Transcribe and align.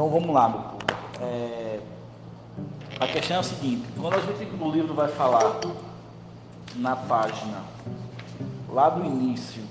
Então 0.00 0.08
vamos 0.08 0.34
lá, 0.34 0.48
meu 0.48 0.60
povo. 0.60 0.78
É, 1.20 1.78
a 2.98 3.06
questão 3.06 3.36
é 3.36 3.40
o 3.40 3.42
seguinte, 3.42 3.86
quando 4.00 4.14
a 4.14 4.20
gente 4.20 4.48
o 4.58 4.70
livro 4.70 4.94
vai 4.94 5.08
falar 5.08 5.60
na 6.76 6.96
página 6.96 7.58
lá 8.70 8.88
do 8.88 9.04
início 9.04 9.62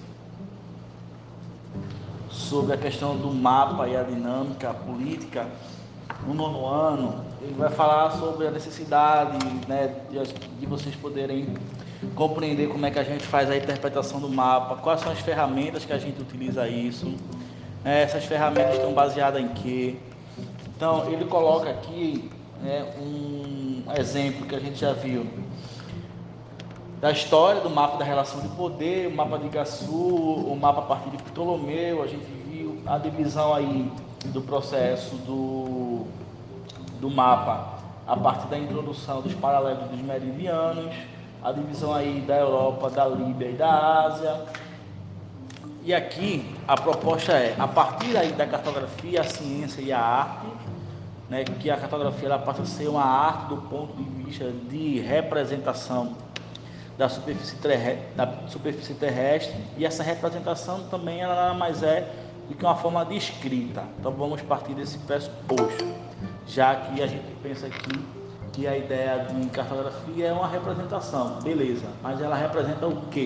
sobre 2.30 2.76
a 2.76 2.78
questão 2.78 3.18
do 3.18 3.34
mapa 3.34 3.88
e 3.88 3.98
a 3.98 4.04
dinâmica 4.04 4.72
política 4.72 5.48
no 6.28 6.36
nono 6.36 6.64
ano, 6.64 7.26
ele 7.42 7.56
vai 7.58 7.72
falar 7.72 8.12
sobre 8.12 8.46
a 8.46 8.52
necessidade 8.52 9.44
né, 9.68 9.96
de, 10.12 10.24
de 10.60 10.66
vocês 10.68 10.96
poderem 10.96 11.56
compreender 12.14 12.70
como 12.70 12.86
é 12.86 12.92
que 12.92 13.00
a 13.00 13.04
gente 13.04 13.26
faz 13.26 13.50
a 13.50 13.58
interpretação 13.58 14.20
do 14.20 14.30
mapa, 14.30 14.76
quais 14.76 15.02
são 15.02 15.12
as 15.12 15.22
ferramentas 15.22 15.86
que 15.86 15.92
a 15.92 15.98
gente 15.98 16.22
utiliza 16.22 16.68
isso, 16.68 17.16
né, 17.84 18.04
essas 18.04 18.26
ferramentas 18.26 18.76
estão 18.76 18.94
baseadas 18.94 19.42
em 19.42 19.48
quê. 19.48 19.98
Então 20.80 21.06
ele 21.12 21.26
coloca 21.26 21.70
aqui 21.70 22.32
né, 22.62 22.86
um 22.98 23.84
exemplo 23.98 24.46
que 24.46 24.56
a 24.56 24.60
gente 24.62 24.80
já 24.80 24.94
viu 24.94 25.28
da 27.02 27.12
história 27.12 27.60
do 27.60 27.70
mapa 27.70 27.98
da 27.98 28.06
relação 28.06 28.40
de 28.40 28.48
poder, 28.48 29.10
o 29.10 29.14
mapa 29.14 29.38
de 29.38 29.48
Iguaçu, 29.48 29.92
o 29.92 30.58
mapa 30.58 30.80
a 30.80 30.84
partir 30.84 31.10
de 31.10 31.18
Ptolomeu, 31.18 32.02
a 32.02 32.08
gente 32.08 32.24
viu 32.48 32.82
a 32.86 32.98
divisão 32.98 33.54
aí 33.54 33.92
do 34.28 34.42
processo 34.42 35.18
do, 35.18 36.06
do 37.02 37.10
mapa 37.10 37.78
a 38.08 38.16
partir 38.16 38.48
da 38.48 38.58
introdução 38.58 39.20
dos 39.20 39.34
paralelos 39.34 39.84
dos 39.90 40.00
meridianos, 40.00 40.96
a 41.44 41.52
divisão 41.52 41.94
aí 41.94 42.22
da 42.22 42.38
Europa, 42.38 42.90
da 42.90 43.06
Líbia 43.06 43.50
e 43.50 43.54
da 43.54 44.06
Ásia. 44.06 44.46
E 45.90 45.94
aqui 45.96 46.46
a 46.68 46.78
proposta 46.78 47.32
é, 47.32 47.56
a 47.58 47.68
partir 47.68 48.16
aí 48.16 48.32
da 48.34 48.46
cartografia, 48.46 49.22
a 49.22 49.24
ciência 49.24 49.82
e 49.82 49.92
a 49.92 50.00
arte, 50.00 50.46
né, 51.28 51.44
que 51.44 51.68
a 51.68 51.78
cartografia 51.78 52.28
ela 52.28 52.38
passa 52.38 52.62
a 52.62 52.66
ser 52.66 52.88
uma 52.88 53.04
arte 53.04 53.48
do 53.48 53.58
ponto 53.58 53.96
de 53.96 54.04
vista 54.24 54.52
de 54.70 55.00
representação 55.00 56.16
da 56.96 57.10
superfície, 57.10 57.56
terrestre, 57.56 58.06
da 58.16 58.32
superfície 58.50 58.94
terrestre 58.94 59.60
e 59.78 59.84
essa 59.84 60.04
representação 60.04 60.84
também 60.92 61.22
ela 61.22 61.34
nada 61.34 61.54
mais 61.56 61.82
é 61.82 62.08
do 62.48 62.54
que 62.54 62.64
uma 62.64 62.76
forma 62.76 63.04
de 63.04 63.18
escrita. 63.18 63.84
Então 64.00 64.12
vamos 64.12 64.44
partir 64.44 64.76
desse 64.76 65.00
pressuposto, 65.00 65.88
já 66.46 66.76
que 66.76 67.02
a 67.02 67.08
gente 67.08 67.34
pensa 67.42 67.66
aqui 67.66 68.00
que 68.54 68.68
a 68.68 68.78
ideia 68.78 69.26
de 69.26 69.50
cartografia 69.50 70.28
é 70.28 70.34
uma 70.34 70.48
representação, 70.48 71.40
beleza, 71.42 71.88
mas 72.04 72.22
ela 72.22 72.36
representa 72.36 72.86
o 72.86 73.08
quê? 73.08 73.26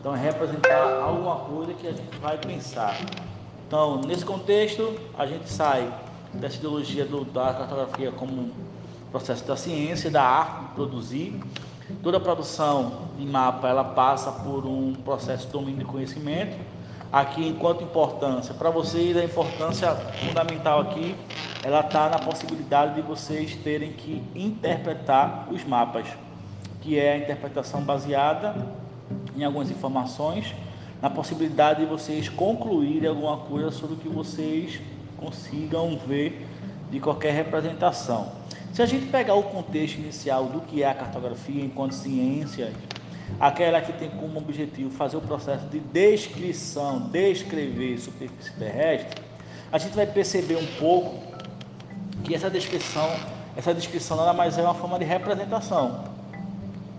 Então 0.00 0.14
é 0.14 0.18
representar 0.18 1.02
alguma 1.02 1.36
coisa 1.36 1.74
que 1.74 1.86
a 1.86 1.92
gente 1.92 2.16
vai 2.18 2.38
pensar. 2.38 2.96
Então, 3.66 4.00
nesse 4.02 4.24
contexto, 4.24 4.94
a 5.18 5.26
gente 5.26 5.48
sai 5.48 5.92
dessa 6.32 6.56
ideologia 6.56 7.04
do, 7.04 7.24
da 7.24 7.52
cartografia 7.52 8.12
como 8.12 8.52
processo 9.10 9.44
da 9.44 9.56
ciência, 9.56 10.10
da 10.10 10.22
arte 10.22 10.60
de 10.60 10.74
produzir. 10.74 11.40
Toda 12.02 12.20
produção 12.20 13.08
de 13.16 13.24
mapa 13.26 13.68
ela 13.68 13.82
passa 13.82 14.30
por 14.30 14.66
um 14.66 14.94
processo 14.94 15.46
de 15.46 15.52
domínio 15.52 15.78
de 15.78 15.84
conhecimento. 15.84 16.56
Aqui, 17.12 17.46
enquanto 17.46 17.82
importância, 17.82 18.52
para 18.52 18.68
vocês 18.70 19.16
a 19.16 19.24
importância 19.24 19.94
fundamental 19.94 20.80
aqui, 20.80 21.16
ela 21.64 21.80
está 21.80 22.08
na 22.08 22.18
possibilidade 22.18 22.94
de 22.94 23.02
vocês 23.02 23.56
terem 23.56 23.92
que 23.92 24.22
interpretar 24.34 25.48
os 25.50 25.64
mapas, 25.64 26.06
que 26.82 26.98
é 26.98 27.14
a 27.14 27.18
interpretação 27.18 27.80
baseada 27.80 28.54
em 29.36 29.44
algumas 29.44 29.70
informações, 29.70 30.54
na 31.00 31.10
possibilidade 31.10 31.80
de 31.80 31.86
vocês 31.86 32.28
concluírem 32.28 33.08
alguma 33.08 33.36
coisa 33.36 33.70
sobre 33.70 33.94
o 33.94 33.98
que 33.98 34.08
vocês 34.08 34.80
consigam 35.16 35.98
ver 36.06 36.46
de 36.90 36.98
qualquer 37.00 37.32
representação. 37.32 38.32
Se 38.72 38.82
a 38.82 38.86
gente 38.86 39.06
pegar 39.06 39.34
o 39.34 39.42
contexto 39.42 39.98
inicial 39.98 40.46
do 40.46 40.60
que 40.60 40.82
é 40.82 40.90
a 40.90 40.94
cartografia 40.94 41.64
enquanto 41.64 41.92
ciência, 41.92 42.72
aquela 43.40 43.80
que 43.80 43.92
tem 43.92 44.10
como 44.10 44.38
objetivo 44.38 44.90
fazer 44.90 45.16
o 45.16 45.20
processo 45.20 45.66
de 45.66 45.80
descrição, 45.80 47.08
descrever 47.10 47.98
superfície 47.98 48.52
terrestre, 48.52 49.22
a 49.72 49.78
gente 49.78 49.94
vai 49.94 50.06
perceber 50.06 50.56
um 50.56 50.66
pouco 50.78 51.20
que 52.24 52.34
essa 52.34 52.48
descrição, 52.48 53.08
essa 53.56 53.74
descrição 53.74 54.16
nada 54.16 54.32
mais 54.32 54.56
é 54.58 54.62
uma 54.62 54.74
forma 54.74 54.98
de 54.98 55.04
representação. 55.04 56.05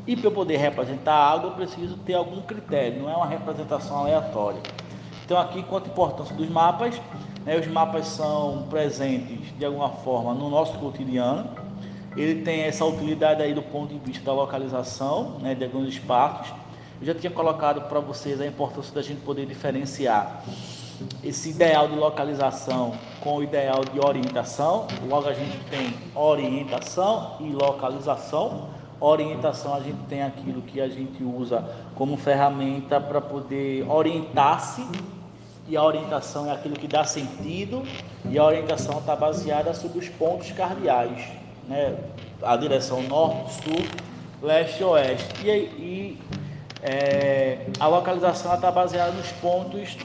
E 0.08 0.16
para 0.16 0.28
eu 0.28 0.32
poder 0.32 0.56
representar 0.56 1.16
algo, 1.16 1.48
eu 1.48 1.52
preciso 1.52 1.98
ter 1.98 2.14
algum 2.14 2.42
critério, 2.42 3.02
não 3.02 3.10
é 3.10 3.16
uma 3.16 3.28
representação 3.28 3.98
aleatória. 3.98 4.62
Então, 5.26 5.38
aqui, 5.38 5.62
quanto 5.64 5.88
à 5.88 5.90
importância 5.90 6.34
dos 6.34 6.48
mapas, 6.48 6.96
né, 7.44 7.58
os 7.58 7.68
mapas 7.68 8.08
são 8.08 8.66
presentes 8.70 9.54
de 9.58 9.66
alguma 9.66 9.90
forma 9.90 10.34
no 10.34 10.50
nosso 10.50 10.78
cotidiano. 10.80 11.50
Ele 12.16 12.42
tem 12.42 12.62
essa 12.62 12.86
utilidade 12.86 13.44
aí 13.44 13.54
do 13.54 13.62
ponto 13.62 13.94
de 13.94 14.00
vista 14.00 14.24
da 14.24 14.32
localização 14.32 15.38
né, 15.40 15.54
de 15.54 15.66
alguns 15.66 15.90
espaços. 15.90 16.54
Eu 17.02 17.08
já 17.08 17.14
tinha 17.14 17.30
colocado 17.30 17.82
para 17.90 18.00
vocês 18.00 18.40
a 18.40 18.48
importância 18.48 18.96
da 18.96 19.02
gente 19.02 19.20
poder 19.20 19.46
diferenciar 19.46 20.42
esse 21.22 21.50
ideal 21.50 21.88
de 21.90 21.96
localização 21.96 22.94
com 23.20 23.38
o 23.38 23.44
ideal 23.44 23.82
de 23.84 24.00
orientação. 24.00 24.88
Logo, 25.08 25.28
a 25.28 25.34
gente 25.34 25.58
tem 25.70 25.94
orientação 26.16 27.36
e 27.42 27.50
localização 27.52 28.70
orientação 29.00 29.76
a 29.76 29.80
gente 29.80 30.00
tem 30.10 30.24
aquilo 30.24 30.62
que 30.62 30.82
a 30.82 30.88
gente 30.88 31.24
usa 31.24 31.64
como 31.96 32.18
ferramenta 32.18 33.00
para 33.00 33.22
poder 33.22 33.90
orientar-se 33.90 34.86
e 35.68 35.76
a 35.76 35.84
orientação 35.84 36.50
é 36.50 36.52
aquilo 36.52 36.76
que 36.76 36.88
dá 36.88 37.04
sentido 37.04 37.84
e 38.30 38.38
a 38.38 38.44
orientação 38.44 39.00
está 39.00 39.16
baseada 39.16 39.74
sobre 39.74 40.00
os 40.00 40.10
pontos 40.10 40.52
cardeais, 40.52 41.28
né? 41.68 41.98
a 42.42 42.56
direção 42.56 43.02
norte, 43.04 43.54
sul, 43.64 43.86
leste 44.42 44.82
e 44.82 44.86
oeste. 44.86 45.46
E, 45.46 45.50
e 45.50 46.22
é, 46.82 47.66
a 47.80 47.88
localização 47.88 48.54
está 48.54 48.72
baseada 48.72 49.12
nos 49.12 49.30
pontos 49.34 49.98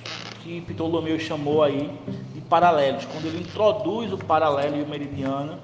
que 0.43 0.61
Ptolomeu 0.63 1.19
chamou 1.21 1.63
aí 1.63 1.97
de 2.35 2.41
paralelos, 2.41 3.05
quando 3.05 3.27
ele 3.27 3.41
introduz 3.41 4.13
o 4.13 4.19
paralelo 4.19 4.77
e 4.77 4.83
o 4.83 4.89
meridiano 4.89 5.59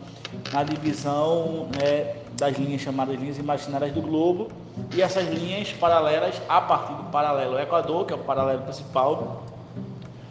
na 0.52 0.62
divisão 0.62 1.68
né, 1.76 2.14
das 2.38 2.56
linhas 2.56 2.80
chamadas 2.80 3.18
linhas 3.18 3.36
imaginárias 3.36 3.92
do 3.92 4.00
globo 4.00 4.48
e 4.94 5.02
essas 5.02 5.28
linhas 5.28 5.72
paralelas 5.72 6.40
a 6.48 6.60
partir 6.60 6.94
do 6.94 7.04
paralelo 7.10 7.58
Equador, 7.58 8.06
que 8.06 8.12
é 8.12 8.16
o 8.16 8.20
paralelo 8.20 8.62
principal, 8.62 9.44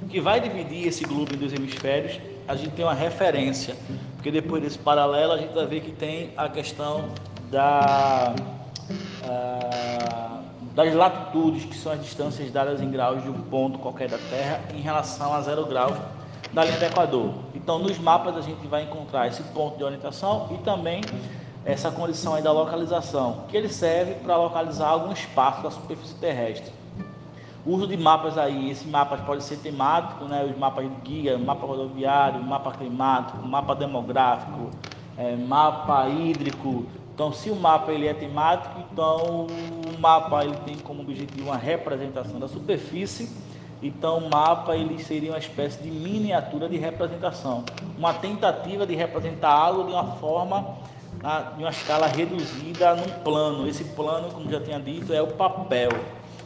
que 0.09 0.21
vai 0.21 0.39
dividir 0.39 0.87
esse 0.87 1.03
globo 1.03 1.35
em 1.35 1.37
dois 1.37 1.51
hemisférios, 1.51 2.19
a 2.47 2.55
gente 2.55 2.71
tem 2.71 2.85
uma 2.85 2.93
referência, 2.93 3.75
porque 4.15 4.31
depois 4.31 4.63
desse 4.63 4.79
paralelo 4.79 5.33
a 5.33 5.37
gente 5.37 5.53
vai 5.53 5.65
ver 5.65 5.81
que 5.81 5.91
tem 5.91 6.31
a 6.37 6.47
questão 6.47 7.09
da, 7.51 8.33
uh, 9.23 10.43
das 10.73 10.93
latitudes, 10.93 11.65
que 11.65 11.75
são 11.75 11.91
as 11.91 12.01
distâncias 12.01 12.49
dadas 12.51 12.81
em 12.81 12.89
graus 12.89 13.21
de 13.21 13.29
um 13.29 13.41
ponto 13.41 13.79
qualquer 13.79 14.07
da 14.07 14.17
Terra 14.29 14.61
em 14.73 14.79
relação 14.79 15.33
a 15.33 15.41
zero 15.41 15.65
graus 15.65 15.97
da 16.53 16.63
linha 16.63 16.77
do 16.77 16.85
Equador. 16.85 17.33
Então, 17.53 17.79
nos 17.79 17.99
mapas 17.99 18.37
a 18.37 18.41
gente 18.41 18.65
vai 18.65 18.83
encontrar 18.83 19.27
esse 19.27 19.43
ponto 19.43 19.77
de 19.77 19.83
orientação 19.83 20.47
e 20.53 20.57
também 20.63 21.01
essa 21.67 21.91
condição 21.91 22.33
aí 22.33 22.41
da 22.41 22.51
localização, 22.53 23.43
que 23.49 23.57
ele 23.57 23.67
serve 23.67 24.13
para 24.15 24.37
localizar 24.37 24.87
algum 24.87 25.11
espaço 25.11 25.61
da 25.61 25.69
superfície 25.69 26.15
terrestre. 26.15 26.71
O 27.65 27.73
uso 27.73 27.85
de 27.85 27.97
mapas 27.97 28.37
aí, 28.37 28.71
esses 28.71 28.87
mapas 28.89 29.19
podem 29.19 29.41
ser 29.41 29.57
temáticos, 29.57 30.29
né? 30.29 30.47
os 30.49 30.57
mapas 30.57 30.85
de 30.85 30.95
guia, 31.03 31.37
mapa 31.37 31.67
rodoviário, 31.67 32.41
mapa 32.41 32.71
climático, 32.71 33.45
mapa 33.45 33.75
demográfico, 33.75 34.69
é, 35.17 35.35
mapa 35.35 36.07
hídrico. 36.07 36.85
Então, 37.13 37.33
se 37.33 37.49
o 37.49 37.55
mapa 37.57 37.91
ele 37.91 38.07
é 38.07 38.13
temático, 38.13 38.79
então 38.89 39.47
o 39.47 39.99
mapa 39.99 40.45
ele 40.45 40.55
tem 40.65 40.77
como 40.77 41.01
objetivo 41.01 41.49
uma 41.49 41.57
representação 41.57 42.39
da 42.39 42.47
superfície. 42.47 43.29
Então, 43.83 44.19
o 44.19 44.29
mapa 44.29 44.77
ele 44.77 45.03
seria 45.03 45.31
uma 45.31 45.37
espécie 45.37 45.83
de 45.83 45.91
miniatura 45.91 46.69
de 46.69 46.77
representação, 46.77 47.65
uma 47.97 48.13
tentativa 48.13 48.87
de 48.87 48.95
representar 48.95 49.51
algo 49.51 49.83
de 49.83 49.91
uma 49.91 50.13
forma 50.13 50.77
na, 51.27 51.51
em 51.57 51.63
uma 51.63 51.69
escala 51.69 52.07
reduzida 52.07 52.95
num 52.95 53.09
plano. 53.21 53.67
Esse 53.67 53.83
plano, 53.83 54.31
como 54.31 54.49
já 54.49 54.61
tinha 54.61 54.79
dito, 54.79 55.13
é 55.13 55.21
o 55.21 55.27
papel. 55.27 55.89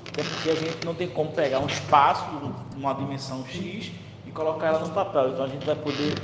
Até 0.10 0.24
porque 0.24 0.50
a 0.50 0.56
gente 0.56 0.84
não 0.84 0.96
tem 0.96 1.08
como 1.08 1.32
pegar 1.32 1.60
um 1.60 1.68
espaço, 1.68 2.26
uma 2.76 2.92
dimensão 2.94 3.46
X, 3.46 3.92
e 4.26 4.32
colocar 4.32 4.68
ela 4.68 4.80
no 4.80 4.90
papel. 4.90 5.30
Então 5.30 5.46
a 5.46 5.48
gente 5.48 5.64
vai 5.64 5.76
poder 5.76 6.20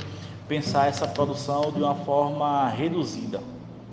pensar 0.47 0.87
essa 0.87 1.07
produção 1.07 1.71
de 1.71 1.83
uma 1.83 1.93
forma 1.93 2.67
reduzida, 2.69 3.39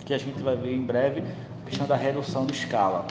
que 0.03 0.13
a 0.13 0.17
gente 0.17 0.41
vai 0.41 0.55
ver 0.55 0.73
em 0.73 0.81
breve, 0.81 1.23
a 1.61 1.69
questão 1.69 1.85
da 1.85 1.95
redução 1.95 2.47
de 2.47 2.53
escala. 2.53 3.05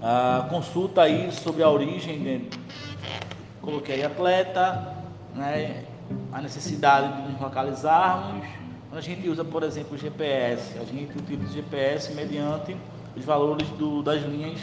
Ah, 0.00 0.46
consulta 0.48 1.02
aí 1.02 1.32
sobre 1.32 1.62
a 1.62 1.68
origem, 1.68 2.22
de, 2.22 2.48
coloquei 3.60 4.04
atleta, 4.04 4.94
né, 5.34 5.84
a 6.32 6.40
necessidade 6.40 7.16
de 7.16 7.32
nos 7.32 7.40
localizarmos, 7.40 8.46
a 8.96 9.00
gente 9.00 9.28
usa, 9.28 9.44
por 9.44 9.62
exemplo, 9.62 9.94
o 9.94 9.98
GPS, 9.98 10.78
a 10.78 10.84
gente 10.84 11.18
utiliza 11.18 11.50
o 11.50 11.52
GPS 11.52 12.14
mediante 12.14 12.76
os 13.16 13.24
valores 13.24 13.68
do, 13.70 14.02
das 14.02 14.22
linhas 14.22 14.60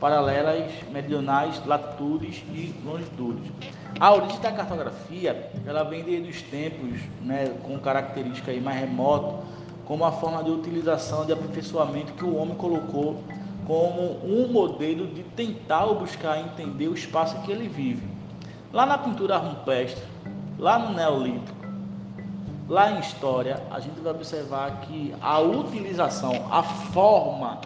paralelas, 0.00 0.70
meridionais, 0.90 1.64
latitudes 1.66 2.42
e 2.52 2.74
longitudes. 2.84 3.50
A 3.98 4.12
origem 4.12 4.38
da 4.40 4.52
cartografia, 4.52 5.50
ela 5.66 5.82
vem 5.82 6.02
desde 6.02 6.30
os 6.30 6.42
tempos, 6.42 7.00
né, 7.22 7.54
com 7.62 7.78
característica 7.78 8.50
aí 8.50 8.60
mais 8.60 8.78
remota, 8.78 9.42
como 9.86 10.04
a 10.04 10.12
forma 10.12 10.42
de 10.42 10.50
utilização 10.50 11.24
de 11.24 11.32
aperfeiçoamento 11.32 12.12
que 12.12 12.24
o 12.24 12.36
homem 12.36 12.54
colocou 12.56 13.22
como 13.66 14.18
um 14.24 14.48
modelo 14.48 15.06
de 15.06 15.22
tentar 15.22 15.86
buscar 15.86 16.38
entender 16.40 16.88
o 16.88 16.94
espaço 16.94 17.40
que 17.42 17.50
ele 17.50 17.68
vive. 17.68 18.06
Lá 18.72 18.84
na 18.84 18.98
pintura 18.98 19.36
rupestre, 19.36 20.02
lá 20.58 20.78
no 20.78 20.94
Neolítico, 20.94 21.55
lá 22.68 22.92
em 22.92 23.00
história, 23.00 23.62
a 23.70 23.80
gente 23.80 24.00
vai 24.00 24.12
observar 24.12 24.80
que 24.82 25.14
a 25.20 25.38
utilização, 25.40 26.48
a 26.50 26.62
forma 26.62 27.60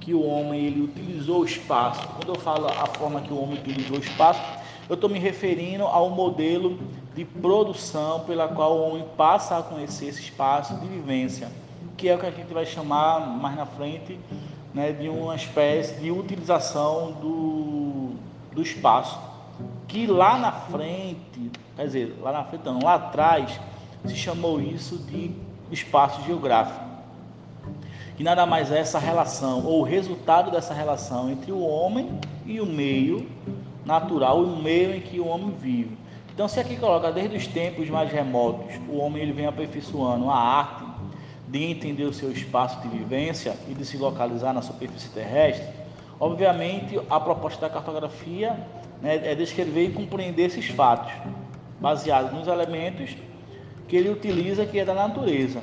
que 0.00 0.14
o 0.14 0.24
homem 0.24 0.64
ele 0.64 0.82
utilizou 0.82 1.40
o 1.40 1.44
espaço. 1.44 2.06
Quando 2.16 2.34
eu 2.34 2.40
falo 2.40 2.66
a 2.66 2.86
forma 2.86 3.20
que 3.20 3.32
o 3.32 3.40
homem 3.40 3.58
utilizou 3.58 3.98
o 3.98 4.00
espaço, 4.00 4.40
eu 4.88 4.94
estou 4.94 5.08
me 5.08 5.18
referindo 5.18 5.84
ao 5.84 6.10
modelo 6.10 6.78
de 7.14 7.24
produção 7.24 8.20
pela 8.20 8.48
qual 8.48 8.76
o 8.76 8.90
homem 8.90 9.04
passa 9.16 9.58
a 9.58 9.62
conhecer 9.62 10.06
esse 10.06 10.20
espaço 10.20 10.74
de 10.76 10.86
vivência, 10.86 11.48
que 11.96 12.08
é 12.08 12.14
o 12.14 12.18
que 12.18 12.26
a 12.26 12.30
gente 12.30 12.52
vai 12.52 12.66
chamar 12.66 13.20
mais 13.20 13.56
na 13.56 13.66
frente 13.66 14.18
né, 14.74 14.92
de 14.92 15.08
uma 15.08 15.36
espécie 15.36 16.00
de 16.00 16.10
utilização 16.10 17.12
do, 17.12 18.14
do 18.52 18.62
espaço. 18.62 19.18
Que 19.86 20.06
lá 20.06 20.38
na 20.38 20.52
frente, 20.52 21.50
quer 21.76 21.84
dizer, 21.84 22.18
lá 22.20 22.32
na 22.32 22.44
frente 22.44 22.64
não, 22.64 22.80
lá 22.82 22.94
atrás, 22.94 23.60
se 24.04 24.16
chamou 24.16 24.60
isso 24.60 24.98
de 24.98 25.30
espaço 25.70 26.22
geográfico 26.24 26.90
que 28.20 28.24
nada 28.24 28.44
mais 28.44 28.70
é 28.70 28.78
essa 28.78 28.98
relação, 28.98 29.64
ou 29.64 29.80
o 29.80 29.82
resultado 29.82 30.50
dessa 30.50 30.74
relação 30.74 31.30
entre 31.30 31.50
o 31.50 31.60
homem 31.60 32.20
e 32.44 32.60
o 32.60 32.66
meio 32.66 33.26
natural, 33.82 34.42
o 34.42 34.62
meio 34.62 34.94
em 34.94 35.00
que 35.00 35.18
o 35.18 35.26
homem 35.26 35.54
vive. 35.58 35.96
Então, 36.34 36.46
se 36.46 36.60
aqui 36.60 36.76
coloca 36.76 37.10
desde 37.10 37.38
os 37.38 37.46
tempos 37.46 37.88
mais 37.88 38.12
remotos, 38.12 38.78
o 38.90 38.98
homem 38.98 39.22
ele 39.22 39.32
vem 39.32 39.46
aperfeiçoando 39.46 40.28
a 40.28 40.36
arte 40.36 40.84
de 41.48 41.64
entender 41.64 42.04
o 42.04 42.12
seu 42.12 42.30
espaço 42.30 42.78
de 42.82 42.88
vivência 42.88 43.56
e 43.66 43.72
de 43.72 43.86
se 43.86 43.96
localizar 43.96 44.52
na 44.52 44.60
superfície 44.60 45.08
terrestre, 45.08 45.66
obviamente 46.20 47.00
a 47.08 47.18
proposta 47.18 47.62
da 47.62 47.70
cartografia 47.70 48.50
né, 49.00 49.18
é 49.30 49.34
descrever 49.34 49.86
e 49.86 49.92
compreender 49.92 50.44
esses 50.44 50.66
fatos, 50.66 51.10
baseados 51.80 52.34
nos 52.34 52.46
elementos 52.46 53.16
que 53.90 53.96
ele 53.96 54.08
utiliza, 54.08 54.64
que 54.64 54.78
é 54.78 54.84
da 54.84 54.94
natureza. 54.94 55.60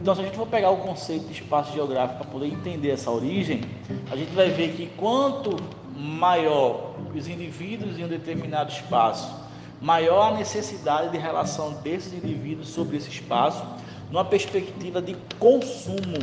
Então, 0.00 0.14
se 0.14 0.20
a 0.20 0.24
gente 0.24 0.36
for 0.36 0.46
pegar 0.46 0.70
o 0.70 0.76
conceito 0.76 1.26
de 1.26 1.32
espaço 1.32 1.72
geográfico 1.72 2.20
para 2.20 2.30
poder 2.30 2.46
entender 2.46 2.90
essa 2.90 3.10
origem, 3.10 3.60
a 4.08 4.14
gente 4.14 4.30
vai 4.30 4.50
ver 4.50 4.72
que 4.74 4.86
quanto 4.96 5.56
maior 5.96 6.94
os 7.12 7.26
indivíduos 7.26 7.98
em 7.98 8.04
um 8.04 8.08
determinado 8.08 8.70
espaço, 8.70 9.34
maior 9.80 10.32
a 10.32 10.36
necessidade 10.36 11.10
de 11.10 11.18
relação 11.18 11.72
desses 11.82 12.12
indivíduos 12.12 12.68
sobre 12.68 12.98
esse 12.98 13.08
espaço, 13.08 13.66
numa 14.08 14.24
perspectiva 14.24 15.02
de 15.02 15.16
consumo. 15.40 16.22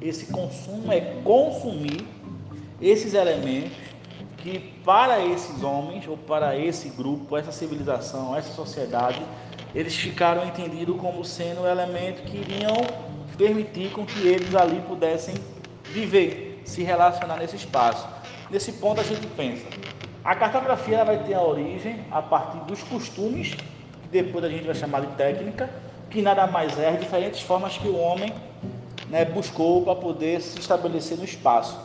Esse 0.00 0.32
consumo 0.32 0.90
é 0.90 1.00
consumir 1.22 2.06
esses 2.80 3.12
elementos 3.12 3.76
que 4.38 4.58
para 4.84 5.24
esses 5.24 5.62
homens 5.62 6.08
ou 6.08 6.16
para 6.16 6.58
esse 6.58 6.88
grupo, 6.88 7.36
essa 7.36 7.52
civilização, 7.52 8.34
essa 8.34 8.52
sociedade 8.54 9.22
eles 9.74 9.96
ficaram 9.96 10.44
entendidos 10.46 11.00
como 11.00 11.24
sendo 11.24 11.62
o 11.62 11.66
elemento 11.66 12.22
que 12.22 12.36
iriam 12.36 12.76
permitir 13.36 13.90
com 13.90 14.04
que 14.04 14.26
eles 14.26 14.54
ali 14.54 14.80
pudessem 14.82 15.34
viver, 15.84 16.62
se 16.64 16.82
relacionar 16.82 17.36
nesse 17.36 17.56
espaço. 17.56 18.06
Nesse 18.50 18.72
ponto 18.72 19.00
a 19.00 19.04
gente 19.04 19.26
pensa, 19.28 19.66
a 20.24 20.34
cartografia 20.34 21.04
vai 21.04 21.24
ter 21.24 21.34
a 21.34 21.42
origem 21.42 22.04
a 22.10 22.20
partir 22.20 22.58
dos 22.66 22.82
costumes, 22.82 23.54
que 23.54 24.08
depois 24.10 24.44
a 24.44 24.48
gente 24.48 24.64
vai 24.64 24.74
chamar 24.74 25.00
de 25.00 25.08
técnica, 25.16 25.70
que 26.10 26.20
nada 26.20 26.46
mais 26.46 26.78
é 26.78 26.92
diferentes 26.92 27.40
formas 27.40 27.78
que 27.78 27.88
o 27.88 27.96
homem 27.96 28.32
né, 29.08 29.24
buscou 29.24 29.82
para 29.82 29.94
poder 29.94 30.40
se 30.40 30.58
estabelecer 30.58 31.18
no 31.18 31.24
espaço. 31.24 31.78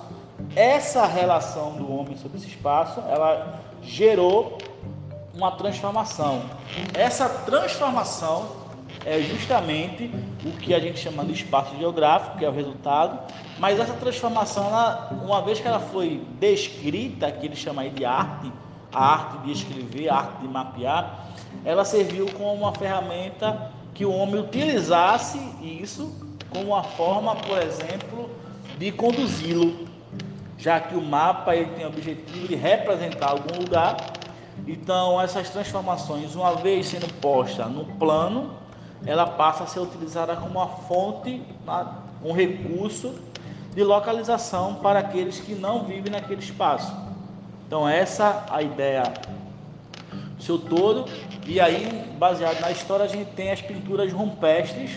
Essa 0.56 1.06
relação 1.06 1.74
do 1.74 1.92
homem 1.92 2.16
sobre 2.18 2.38
esse 2.38 2.48
espaço, 2.48 3.00
ela 3.10 3.60
gerou 3.82 4.58
uma 5.38 5.52
transformação. 5.52 6.42
Essa 6.96 7.30
transformação 7.30 8.68
é 9.06 9.22
justamente 9.22 10.12
o 10.44 10.52
que 10.58 10.74
a 10.74 10.80
gente 10.80 11.00
chama 11.00 11.24
de 11.24 11.32
espaço 11.32 11.78
geográfico, 11.78 12.40
que 12.40 12.44
é 12.46 12.50
o 12.50 12.52
resultado, 12.52 13.20
mas 13.60 13.80
essa 13.80 13.94
transformação, 13.94 14.66
ela, 14.66 15.10
uma 15.24 15.42
vez 15.44 15.60
que 15.60 15.68
ela 15.68 15.80
foi 15.80 16.24
descrita, 16.40 17.32
que 17.32 17.46
ele 17.46 17.56
chama 17.56 17.88
de 17.88 18.04
arte, 18.04 18.52
a 18.92 19.14
arte 19.14 19.38
de 19.46 19.52
escrever, 19.52 20.10
a 20.10 20.16
arte 20.16 20.42
de 20.42 20.48
mapear, 20.48 21.28
ela 21.64 21.86
serviu 21.86 22.26
como 22.34 22.54
uma 22.54 22.74
ferramenta 22.74 23.72
que 23.94 24.06
o 24.06 24.12
homem 24.12 24.42
utilizasse 24.42 25.40
isso 25.62 26.14
como 26.50 26.68
uma 26.68 26.84
forma, 26.84 27.36
por 27.36 27.62
exemplo, 27.62 28.30
de 28.78 28.92
conduzi-lo, 28.92 29.88
já 30.58 30.80
que 30.80 30.96
o 30.96 31.02
mapa 31.02 31.56
ele 31.56 31.70
tem 31.76 31.86
o 31.86 31.90
objetivo 31.90 32.48
de 32.48 32.56
representar 32.56 33.32
algum 33.32 33.60
lugar 33.60 33.98
então, 34.66 35.22
essas 35.22 35.50
transformações, 35.50 36.36
uma 36.36 36.56
vez 36.56 36.88
sendo 36.88 37.12
posta 37.16 37.66
no 37.66 37.86
plano, 37.86 38.52
ela 39.06 39.28
passa 39.28 39.64
a 39.64 39.68
ser 39.68 39.80
utilizada 39.80 40.36
como 40.36 40.60
uma 40.60 40.68
fonte, 40.68 41.42
um 42.24 42.32
recurso 42.32 43.14
de 43.76 43.84
localização 43.84 44.76
para 44.76 45.00
aqueles 45.00 45.40
que 45.40 45.54
não 45.54 45.84
vivem 45.84 46.12
naquele 46.12 46.42
espaço. 46.42 46.96
Então, 47.68 47.88
essa 47.88 48.46
é 48.50 48.56
a 48.56 48.62
ideia 48.62 49.04
seu 50.40 50.58
todo. 50.58 51.06
E 51.46 51.60
aí, 51.60 52.16
baseado 52.18 52.60
na 52.62 52.72
história, 52.72 53.06
a 53.06 53.08
gente 53.08 53.32
tem 53.32 53.52
as 53.52 53.62
pinturas 53.62 54.12
rupestres 54.12 54.92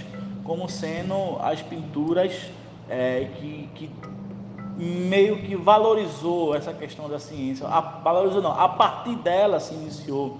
como 0.44 0.68
sendo 0.68 1.38
as 1.40 1.62
pinturas 1.62 2.32
é, 2.88 3.28
que, 3.36 3.68
que 3.74 3.90
meio 4.80 5.36
que 5.42 5.54
valorizou 5.54 6.54
essa 6.54 6.72
questão 6.72 7.08
da 7.08 7.18
ciência. 7.18 7.66
A, 7.66 7.80
valorizou 7.80 8.40
não, 8.40 8.58
a 8.58 8.68
partir 8.68 9.14
dela 9.16 9.60
se 9.60 9.74
iniciou 9.74 10.38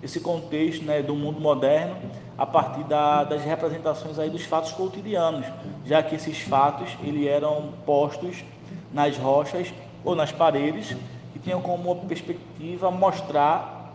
esse 0.00 0.20
contexto 0.20 0.84
né, 0.84 1.02
do 1.02 1.14
mundo 1.14 1.40
moderno, 1.40 1.96
a 2.38 2.46
partir 2.46 2.84
da, 2.84 3.24
das 3.24 3.42
representações 3.42 4.18
aí 4.18 4.30
dos 4.30 4.44
fatos 4.44 4.72
cotidianos, 4.72 5.44
já 5.84 6.02
que 6.02 6.14
esses 6.14 6.38
fatos 6.40 6.96
ele 7.02 7.28
eram 7.28 7.70
postos 7.84 8.44
nas 8.92 9.16
rochas 9.18 9.74
ou 10.04 10.14
nas 10.14 10.32
paredes 10.32 10.96
que 11.32 11.38
tinham 11.38 11.60
como 11.60 11.94
perspectiva 12.06 12.90
mostrar 12.90 13.92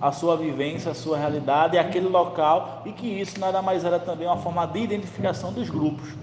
a 0.00 0.10
sua 0.10 0.36
vivência, 0.36 0.90
a 0.90 0.94
sua 0.94 1.18
realidade, 1.18 1.78
aquele 1.78 2.08
local 2.08 2.82
e 2.84 2.92
que 2.92 3.06
isso 3.06 3.38
nada 3.38 3.62
mais 3.62 3.84
era 3.84 3.98
também 3.98 4.26
uma 4.26 4.36
forma 4.38 4.66
de 4.66 4.80
identificação 4.80 5.52
dos 5.52 5.68
grupos 5.68 6.14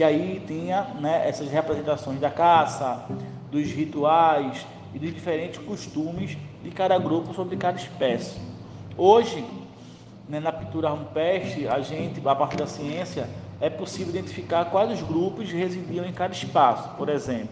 que 0.00 0.04
aí 0.04 0.42
tinha 0.46 0.84
né, 0.98 1.28
essas 1.28 1.50
representações 1.50 2.18
da 2.18 2.30
caça, 2.30 3.04
dos 3.50 3.70
rituais 3.70 4.64
e 4.94 4.98
dos 4.98 5.12
diferentes 5.12 5.58
costumes 5.58 6.38
de 6.64 6.70
cada 6.70 6.98
grupo 6.98 7.34
sobre 7.34 7.54
cada 7.58 7.76
espécie. 7.76 8.40
Hoje, 8.96 9.44
né, 10.26 10.40
na 10.40 10.52
pintura 10.52 10.88
rupestre, 10.88 11.68
a 11.68 11.80
gente, 11.82 12.26
a 12.26 12.34
partir 12.34 12.56
da 12.56 12.66
ciência, 12.66 13.28
é 13.60 13.68
possível 13.68 14.08
identificar 14.08 14.64
quais 14.70 14.90
os 14.90 15.06
grupos 15.06 15.52
residiam 15.52 16.06
em 16.06 16.14
cada 16.14 16.32
espaço, 16.32 16.88
por 16.96 17.10
exemplo. 17.10 17.50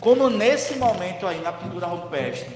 Como 0.00 0.28
nesse 0.28 0.76
momento 0.76 1.26
aí 1.26 1.40
na 1.40 1.52
pintura 1.52 1.86
rupestre 1.86 2.54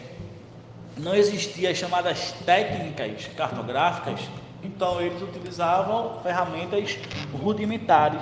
não 0.99 1.15
existiam 1.15 1.73
as 1.73 1.79
chamadas 1.79 2.33
técnicas 2.45 3.27
cartográficas, 3.35 4.21
então 4.63 5.01
eles 5.01 5.23
utilizavam 5.23 6.21
ferramentas 6.23 6.99
rudimentares 7.33 8.21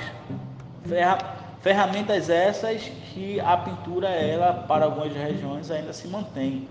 Ferramentas 1.61 2.29
essas 2.29 2.83
que 3.13 3.41
a 3.41 3.57
pintura, 3.57 4.09
ela, 4.09 4.65
para 4.69 4.85
algumas 4.85 5.13
regiões, 5.13 5.71
ainda 5.71 5.93
se 5.93 6.07
mantém. 6.09 6.69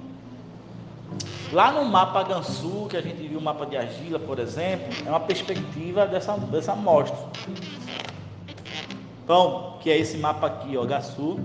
Lá 1.51 1.72
no 1.72 1.86
mapa 1.86 2.24
Gansu, 2.24 2.88
que 2.89 2.98
a 2.98 3.01
gente 3.01 3.27
viu 3.27 3.39
o 3.39 3.41
mapa 3.41 3.65
de 3.65 3.77
argila, 3.77 4.20
por 4.20 4.39
exemplo, 4.39 4.88
é 5.05 5.10
uma 5.10 5.20
perspectiva 5.20 6.05
dessa, 6.05 6.38
dessa 6.38 6.74
amostra. 6.74 7.17
Então, 9.24 9.77
que 9.79 9.89
é 9.89 9.98
esse 9.98 10.17
mapa 10.17 10.48
aqui, 10.48 10.75
ó, 10.75 10.84
Gansu, 10.86 11.39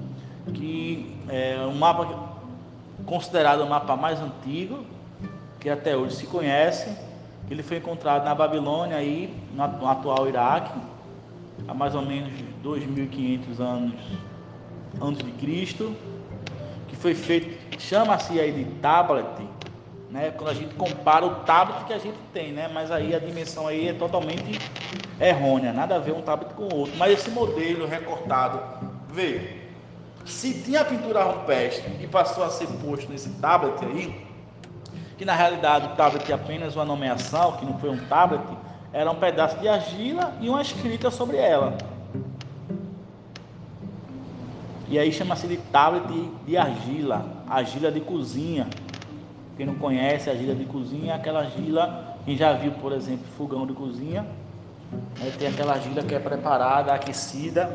que 0.55 1.15
é 1.29 1.59
um 1.67 1.75
mapa 1.75 2.09
considerado 3.07 3.61
o 3.61 3.69
mapa 3.69 3.97
mais 3.97 4.21
antigo, 4.21 4.85
que 5.61 5.71
até 5.71 5.97
hoje 5.97 6.17
se 6.17 6.27
conhece. 6.27 6.91
Ele 7.51 7.63
foi 7.63 7.79
encontrado 7.79 8.25
na 8.25 8.35
Babilônia, 8.35 8.97
aí, 8.97 9.35
no 9.53 9.89
atual 9.89 10.29
Iraque, 10.29 10.79
há 11.69 11.75
mais 11.75 11.95
ou 11.95 12.03
menos 12.03 12.33
2.500 12.65 13.61
anos 13.61 13.95
antes 15.01 15.23
de 15.25 15.31
Cristo, 15.33 15.95
que 16.89 16.97
foi 16.97 17.15
feito, 17.15 17.79
chama-se 17.79 18.41
aí 18.41 18.51
de 18.51 18.65
tablet, 18.81 19.27
né? 20.11 20.31
Quando 20.31 20.49
a 20.49 20.55
gente 20.55 20.75
compara 20.75 21.27
o 21.27 21.37
tablet 21.45 21.85
que 21.85 21.93
a 21.93 21.99
gente 21.99 22.19
tem, 22.33 22.53
né? 22.53 22.69
Mas 22.73 22.91
aí 22.91 23.15
a 23.15 23.19
dimensão 23.19 23.67
aí 23.67 23.89
é 23.89 23.93
totalmente 23.93 24.59
errônea, 25.21 25.73
nada 25.73 25.97
a 25.97 25.99
ver 25.99 26.13
um 26.13 26.23
tablet 26.23 26.55
com 26.55 26.63
o 26.63 26.75
outro. 26.75 26.97
Mas 26.97 27.13
esse 27.13 27.31
modelo 27.31 27.87
recortado, 27.87 28.61
vê, 29.13 29.59
Se 30.25 30.63
tinha 30.63 30.85
pintura 30.85 31.23
rupestre 31.25 31.91
e 32.01 32.07
passou 32.07 32.45
a 32.45 32.51
ser 32.51 32.67
posto 32.85 33.11
nesse 33.11 33.31
tablet 33.41 33.83
aí, 33.83 34.27
que 35.17 35.25
na 35.25 35.35
realidade 35.35 35.87
o 35.87 35.97
tablet 35.97 36.31
é 36.31 36.35
apenas 36.35 36.77
uma 36.77 36.85
nomeação, 36.85 37.53
que 37.53 37.65
não 37.65 37.79
foi 37.79 37.89
um 37.89 37.99
tablet, 38.07 38.43
era 38.93 39.11
um 39.11 39.15
pedaço 39.15 39.59
de 39.59 39.69
argila 39.69 40.33
e 40.41 40.49
uma 40.49 40.63
escrita 40.63 41.11
sobre 41.11 41.37
ela. 41.37 41.77
E 44.89 44.99
aí 44.99 45.13
chama-se 45.13 45.47
de 45.47 45.59
tablet 45.59 46.31
de 46.47 46.57
argila, 46.57 47.45
argila 47.47 47.93
de 47.93 48.01
cozinha. 48.01 48.67
Quem 49.57 49.67
não 49.67 49.75
conhece 49.75 50.31
argila 50.31 50.55
de 50.55 50.65
cozinha 50.65 51.13
é 51.13 51.17
aquela 51.17 51.41
argila, 51.41 52.17
quem 52.25 52.37
já 52.37 52.53
viu, 52.55 52.73
por 52.73 52.93
exemplo, 52.93 53.27
fogão 53.37 53.67
de 53.67 53.75
cozinha, 53.75 54.25
né, 55.19 55.33
tem 55.39 55.49
aquela 55.49 55.75
argila 55.75 56.03
que 56.03 56.15
é 56.15 56.19
preparada, 56.19 56.93
aquecida, 56.93 57.71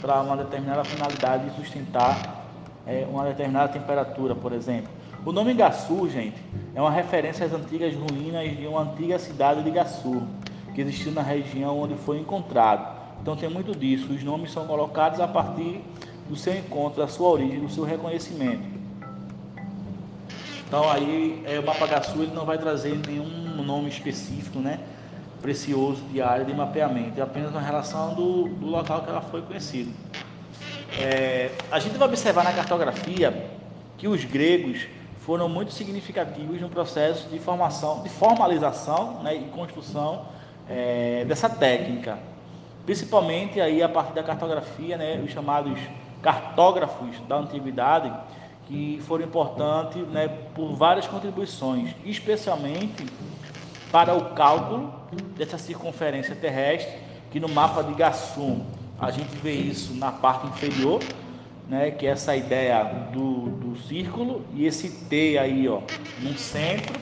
para 0.00 0.20
uma 0.20 0.36
determinada 0.36 0.84
finalidade 0.84 1.48
de 1.48 1.56
sustentar 1.56 2.44
é, 2.86 3.06
uma 3.08 3.24
determinada 3.24 3.72
temperatura, 3.72 4.34
por 4.34 4.52
exemplo. 4.52 4.90
O 5.24 5.32
nome 5.32 5.54
Gassu, 5.54 6.08
gente, 6.08 6.42
é 6.74 6.80
uma 6.80 6.90
referência 6.90 7.44
às 7.44 7.52
antigas 7.52 7.94
ruínas 7.94 8.56
de 8.56 8.66
uma 8.66 8.82
antiga 8.82 9.18
cidade 9.18 9.62
de 9.62 9.70
Gassu, 9.70 10.22
que 10.74 10.80
existiu 10.80 11.12
na 11.12 11.22
região 11.22 11.78
onde 11.78 11.94
foi 11.94 12.18
encontrado. 12.18 12.98
Então 13.20 13.36
tem 13.36 13.48
muito 13.48 13.76
disso. 13.76 14.12
Os 14.12 14.22
nomes 14.22 14.52
são 14.52 14.66
colocados 14.66 15.20
a 15.20 15.28
partir 15.28 15.80
do 16.28 16.36
seu 16.36 16.56
encontro, 16.56 17.00
da 17.00 17.08
sua 17.08 17.28
origem, 17.28 17.60
do 17.60 17.68
seu 17.68 17.84
reconhecimento. 17.84 18.80
Então 20.66 20.88
aí 20.88 21.42
é, 21.44 21.58
o 21.58 21.66
mapa 21.66 21.86
Gassu 21.86 22.22
ele 22.22 22.32
não 22.32 22.46
vai 22.46 22.56
trazer 22.56 22.96
nenhum 23.06 23.50
nome 23.70 23.88
específico, 23.88 24.58
né? 24.58 24.80
Precioso 25.40 26.02
de 26.12 26.20
área 26.20 26.44
de 26.44 26.52
mapeamento, 26.52 27.18
é 27.18 27.22
apenas 27.22 27.50
uma 27.50 27.60
relação 27.60 28.14
do, 28.14 28.48
do 28.48 28.66
local 28.66 29.02
que 29.02 29.10
ela 29.10 29.20
foi 29.20 29.42
conhecida. 29.42 29.90
É, 30.98 31.50
a 31.70 31.78
gente 31.78 31.96
vai 31.96 32.08
observar 32.08 32.44
na 32.44 32.52
cartografia 32.52 33.48
que 33.96 34.08
os 34.08 34.24
gregos 34.24 34.86
foram 35.20 35.48
muito 35.48 35.72
significativos 35.72 36.60
no 36.60 36.68
processo 36.68 37.28
de 37.28 37.38
formação, 37.38 38.02
de 38.02 38.08
formalização 38.08 39.22
né, 39.22 39.36
e 39.36 39.44
construção 39.50 40.26
é, 40.68 41.24
dessa 41.26 41.48
técnica. 41.48 42.18
Principalmente 42.84 43.60
aí 43.60 43.82
a 43.82 43.88
partir 43.88 44.14
da 44.14 44.22
cartografia, 44.22 44.96
né, 44.96 45.22
os 45.24 45.30
chamados 45.30 45.78
cartógrafos 46.22 47.18
da 47.28 47.36
antiguidade, 47.36 48.12
que 48.66 49.00
foram 49.06 49.24
importantes 49.24 50.06
né, 50.08 50.28
por 50.54 50.74
várias 50.74 51.06
contribuições, 51.06 51.94
especialmente 52.04 53.04
para 53.90 54.14
o 54.14 54.30
cálculo 54.30 54.94
dessa 55.36 55.58
circunferência 55.58 56.34
terrestre, 56.34 56.98
que 57.30 57.40
no 57.40 57.48
mapa 57.48 57.82
de 57.82 57.92
Gassum 57.94 58.64
a 58.98 59.10
gente 59.10 59.34
vê 59.36 59.52
isso 59.52 59.94
na 59.94 60.12
parte 60.12 60.46
inferior, 60.46 61.00
né, 61.70 61.92
que 61.92 62.04
é 62.04 62.10
essa 62.10 62.34
ideia 62.34 62.82
do, 63.12 63.48
do 63.48 63.78
círculo 63.82 64.44
e 64.52 64.66
esse 64.66 64.90
T 64.90 65.38
aí, 65.38 65.68
ó, 65.68 65.80
no 66.18 66.36
centro. 66.36 67.00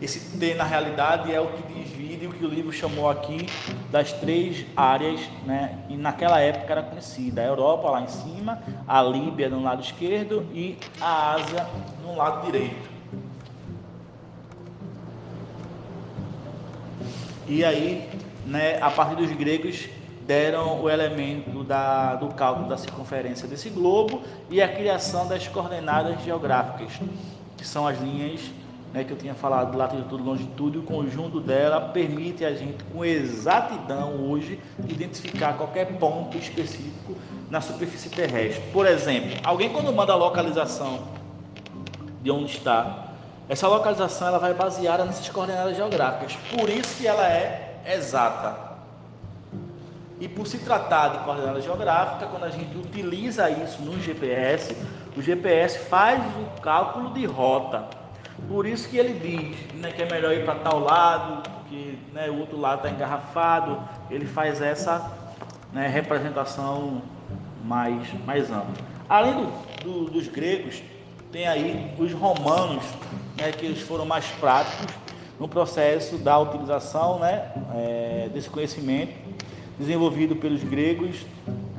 Esse 0.00 0.38
T 0.38 0.54
na 0.54 0.62
realidade 0.62 1.34
é 1.34 1.40
o 1.40 1.48
que 1.48 1.62
divide 1.72 2.28
o 2.28 2.30
que 2.30 2.44
o 2.44 2.48
livro 2.48 2.70
chamou 2.70 3.10
aqui 3.10 3.46
das 3.90 4.12
três 4.12 4.64
áreas, 4.76 5.20
né, 5.44 5.76
e 5.88 5.96
naquela 5.96 6.38
época 6.40 6.72
era 6.72 6.82
conhecida, 6.84 7.42
a 7.42 7.46
Europa 7.46 7.90
lá 7.90 8.02
em 8.02 8.06
cima, 8.06 8.62
a 8.86 9.02
Líbia 9.02 9.48
no 9.48 9.60
lado 9.60 9.82
esquerdo 9.82 10.46
e 10.54 10.78
a 11.00 11.32
Ásia 11.32 11.66
no 12.04 12.14
lado 12.14 12.46
direito. 12.46 12.88
E 17.48 17.64
aí, 17.64 18.08
né, 18.46 18.80
a 18.80 18.88
partir 18.88 19.16
dos 19.16 19.32
gregos 19.32 19.88
deram 20.28 20.82
o 20.82 20.90
elemento 20.90 21.64
da, 21.64 22.14
do 22.16 22.28
cálculo 22.28 22.68
da 22.68 22.76
circunferência 22.76 23.48
desse 23.48 23.70
globo 23.70 24.20
e 24.50 24.60
a 24.60 24.68
criação 24.68 25.26
das 25.26 25.48
coordenadas 25.48 26.22
geográficas, 26.22 27.00
que 27.56 27.66
são 27.66 27.86
as 27.86 27.98
linhas 27.98 28.42
né, 28.92 29.04
que 29.04 29.10
eu 29.10 29.16
tinha 29.16 29.34
falado, 29.34 29.74
latitude 29.74 30.22
e 30.22 30.26
longitude, 30.26 30.78
o 30.78 30.82
conjunto 30.82 31.40
dela 31.40 31.80
permite 31.80 32.44
a 32.44 32.52
gente, 32.52 32.84
com 32.92 33.02
exatidão 33.02 34.30
hoje, 34.30 34.60
identificar 34.86 35.54
qualquer 35.54 35.96
ponto 35.98 36.36
específico 36.36 37.16
na 37.50 37.62
superfície 37.62 38.10
terrestre. 38.10 38.62
Por 38.70 38.86
exemplo, 38.86 39.30
alguém 39.42 39.70
quando 39.70 39.90
manda 39.94 40.12
a 40.12 40.16
localização 40.16 41.04
de 42.22 42.30
onde 42.30 42.52
está, 42.52 43.14
essa 43.48 43.66
localização 43.66 44.28
ela 44.28 44.38
vai 44.38 44.52
baseada 44.52 45.06
nessas 45.06 45.26
coordenadas 45.30 45.74
geográficas, 45.74 46.36
por 46.54 46.68
isso 46.68 46.98
que 46.98 47.06
ela 47.06 47.26
é 47.26 47.80
exata. 47.86 48.67
E 50.20 50.26
por 50.26 50.46
se 50.46 50.58
tratar 50.58 51.08
de 51.08 51.18
coordenada 51.24 51.60
geográfica, 51.60 52.26
quando 52.26 52.44
a 52.44 52.50
gente 52.50 52.76
utiliza 52.76 53.48
isso 53.50 53.80
no 53.82 54.00
GPS, 54.00 54.76
o 55.16 55.22
GPS 55.22 55.78
faz 55.78 56.20
o 56.36 56.60
cálculo 56.60 57.10
de 57.12 57.24
rota. 57.24 57.84
Por 58.48 58.66
isso 58.66 58.88
que 58.88 58.96
ele 58.96 59.14
diz 59.14 59.80
né, 59.80 59.92
que 59.92 60.02
é 60.02 60.10
melhor 60.10 60.32
ir 60.32 60.44
para 60.44 60.56
tal 60.56 60.80
lado, 60.80 61.48
que 61.68 61.98
né, 62.12 62.28
o 62.28 62.40
outro 62.40 62.58
lado 62.58 62.78
está 62.78 62.90
engarrafado. 62.90 63.78
Ele 64.10 64.26
faz 64.26 64.60
essa 64.60 65.10
né, 65.72 65.86
representação 65.86 67.00
mais, 67.64 68.12
mais 68.24 68.50
ampla. 68.50 68.74
Além 69.08 69.34
do, 69.34 69.84
do, 69.84 70.10
dos 70.10 70.26
gregos, 70.26 70.82
tem 71.30 71.46
aí 71.46 71.94
os 71.96 72.12
romanos, 72.12 72.82
né, 73.36 73.52
que 73.52 73.66
eles 73.66 73.82
foram 73.82 74.04
mais 74.04 74.26
práticos 74.40 74.86
no 75.38 75.46
processo 75.46 76.18
da 76.18 76.36
utilização 76.40 77.20
né, 77.20 77.52
é, 77.74 78.30
desse 78.32 78.50
conhecimento 78.50 79.27
desenvolvido 79.78 80.34
pelos 80.36 80.62
gregos, 80.64 81.24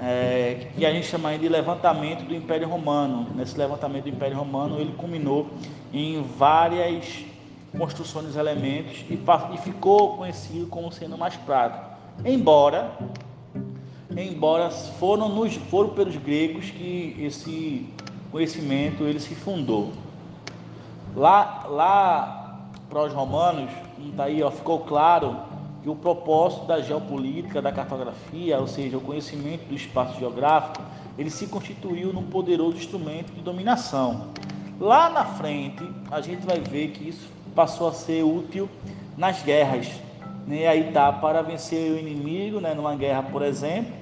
é, 0.01 0.67
que 0.75 0.85
a 0.85 0.91
gente 0.91 1.07
chama 1.07 1.37
de 1.37 1.49
levantamento 1.49 2.23
do 2.23 2.33
Império 2.33 2.67
Romano. 2.67 3.27
Nesse 3.35 3.57
levantamento 3.57 4.03
do 4.03 4.09
Império 4.09 4.37
Romano, 4.37 4.79
ele 4.79 4.93
culminou 4.93 5.47
em 5.93 6.21
várias 6.21 7.25
construções 7.77 8.27
dos 8.27 8.35
elementos 8.35 9.03
e, 9.09 9.19
e 9.53 9.57
ficou 9.57 10.17
conhecido 10.17 10.67
como 10.67 10.91
sendo 10.91 11.17
mais 11.17 11.35
prático. 11.35 11.85
Embora, 12.25 12.91
embora 14.15 14.69
foram, 14.71 15.29
nos, 15.29 15.55
foram 15.55 15.89
pelos 15.89 16.15
gregos 16.15 16.71
que 16.71 17.15
esse 17.19 17.87
conhecimento 18.31 19.03
ele 19.03 19.19
se 19.19 19.35
fundou. 19.35 19.91
Lá, 21.15 21.65
lá 21.67 22.69
para 22.89 23.03
os 23.03 23.13
romanos, 23.13 23.69
daí 24.15 24.41
ó, 24.41 24.49
ficou 24.49 24.79
claro 24.79 25.35
que 25.81 25.89
o 25.89 25.95
propósito 25.95 26.65
da 26.65 26.81
geopolítica, 26.81 27.61
da 27.61 27.71
cartografia, 27.71 28.59
ou 28.59 28.67
seja, 28.67 28.97
o 28.97 29.01
conhecimento 29.01 29.65
do 29.65 29.75
espaço 29.75 30.19
geográfico, 30.19 30.83
ele 31.17 31.29
se 31.29 31.47
constituiu 31.47 32.13
num 32.13 32.23
poderoso 32.23 32.77
instrumento 32.77 33.31
de 33.33 33.41
dominação. 33.41 34.27
Lá 34.79 35.09
na 35.09 35.25
frente, 35.25 35.83
a 36.09 36.21
gente 36.21 36.45
vai 36.45 36.59
ver 36.59 36.89
que 36.91 37.09
isso 37.09 37.29
passou 37.55 37.89
a 37.89 37.93
ser 37.93 38.23
útil 38.23 38.69
nas 39.17 39.41
guerras. 39.43 39.89
Né? 40.47 40.67
Aí 40.67 40.91
tá 40.91 41.11
para 41.11 41.41
vencer 41.41 41.91
o 41.91 41.99
inimigo, 41.99 42.59
né? 42.59 42.73
numa 42.73 42.95
guerra, 42.95 43.23
por 43.23 43.41
exemplo, 43.41 43.93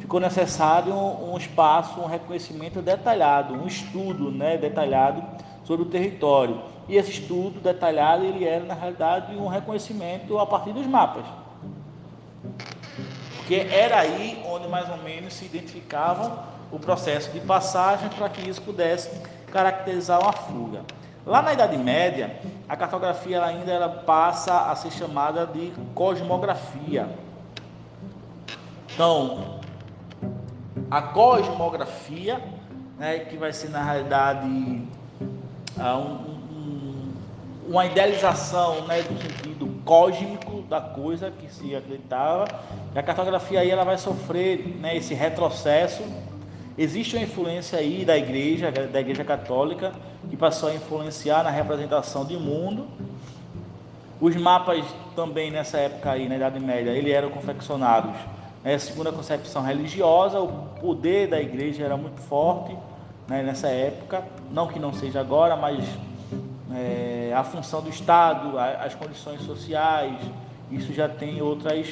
ficou 0.00 0.18
necessário 0.18 0.92
um, 0.92 1.32
um 1.32 1.36
espaço, 1.38 2.00
um 2.00 2.06
reconhecimento 2.06 2.82
detalhado, 2.82 3.54
um 3.54 3.66
estudo 3.66 4.30
né? 4.30 4.56
detalhado 4.56 5.22
sobre 5.64 5.82
o 5.82 5.88
território. 5.88 6.60
E 6.88 6.96
esse 6.96 7.10
estudo 7.10 7.60
detalhado 7.60 8.24
ele 8.24 8.44
era 8.44 8.64
na 8.64 8.74
realidade 8.74 9.36
um 9.36 9.46
reconhecimento 9.46 10.38
a 10.38 10.46
partir 10.46 10.72
dos 10.72 10.86
mapas. 10.86 11.24
Porque 13.36 13.54
era 13.54 13.98
aí 13.98 14.42
onde 14.46 14.66
mais 14.68 14.88
ou 14.88 14.96
menos 14.98 15.34
se 15.34 15.44
identificavam 15.44 16.38
o 16.72 16.78
processo 16.78 17.30
de 17.30 17.40
passagem 17.40 18.08
para 18.10 18.28
que 18.28 18.48
isso 18.48 18.62
pudesse 18.62 19.10
caracterizar 19.52 20.20
uma 20.20 20.32
fuga. 20.32 20.82
Lá 21.26 21.42
na 21.42 21.52
Idade 21.52 21.76
Média, 21.76 22.38
a 22.66 22.74
cartografia 22.76 23.44
ainda 23.44 23.70
ela 23.70 23.88
passa 23.88 24.70
a 24.70 24.76
ser 24.76 24.90
chamada 24.90 25.46
de 25.46 25.72
cosmografia. 25.94 27.08
Então, 28.94 29.60
a 30.90 31.02
cosmografia, 31.02 32.42
né, 32.98 33.18
que 33.20 33.36
vai 33.36 33.52
ser 33.52 33.68
na 33.68 33.82
realidade 33.82 34.46
um, 34.46 36.37
uma 37.68 37.84
idealização 37.84 38.86
né, 38.86 39.02
do 39.02 39.20
sentido 39.20 39.68
cósmico 39.84 40.62
da 40.62 40.80
coisa 40.80 41.30
que 41.30 41.52
se 41.52 41.76
acreditava. 41.76 42.46
E 42.94 42.98
a 42.98 43.02
cartografia 43.02 43.60
aí 43.60 43.70
ela 43.70 43.84
vai 43.84 43.98
sofrer 43.98 44.66
né, 44.80 44.96
esse 44.96 45.12
retrocesso. 45.12 46.02
Existe 46.76 47.16
uma 47.16 47.24
influência 47.24 47.78
aí 47.78 48.04
da 48.04 48.16
igreja, 48.16 48.72
da 48.72 49.00
igreja 49.00 49.22
católica, 49.22 49.92
que 50.30 50.36
passou 50.36 50.70
a 50.70 50.74
influenciar 50.74 51.44
na 51.44 51.50
representação 51.50 52.24
do 52.24 52.40
mundo. 52.40 52.86
Os 54.20 54.34
mapas 54.34 54.84
também 55.14 55.50
nessa 55.50 55.78
época 55.78 56.10
aí, 56.10 56.28
na 56.28 56.36
Idade 56.36 56.58
Média, 56.58 56.90
eles 56.90 57.12
eram 57.12 57.28
confeccionados 57.30 58.14
né, 58.64 58.78
segundo 58.78 59.08
a 59.08 59.12
concepção 59.12 59.62
religiosa, 59.62 60.40
o 60.40 60.48
poder 60.80 61.28
da 61.28 61.40
igreja 61.40 61.84
era 61.84 61.96
muito 61.96 62.20
forte 62.20 62.76
né, 63.28 63.42
nessa 63.42 63.68
época, 63.68 64.24
não 64.50 64.66
que 64.66 64.78
não 64.78 64.92
seja 64.92 65.20
agora, 65.20 65.56
mas 65.56 65.84
é, 66.74 67.32
a 67.34 67.42
função 67.44 67.80
do 67.80 67.88
Estado, 67.88 68.58
as 68.58 68.94
condições 68.94 69.42
sociais, 69.42 70.18
isso 70.70 70.92
já 70.92 71.08
tem 71.08 71.40
outras, 71.40 71.88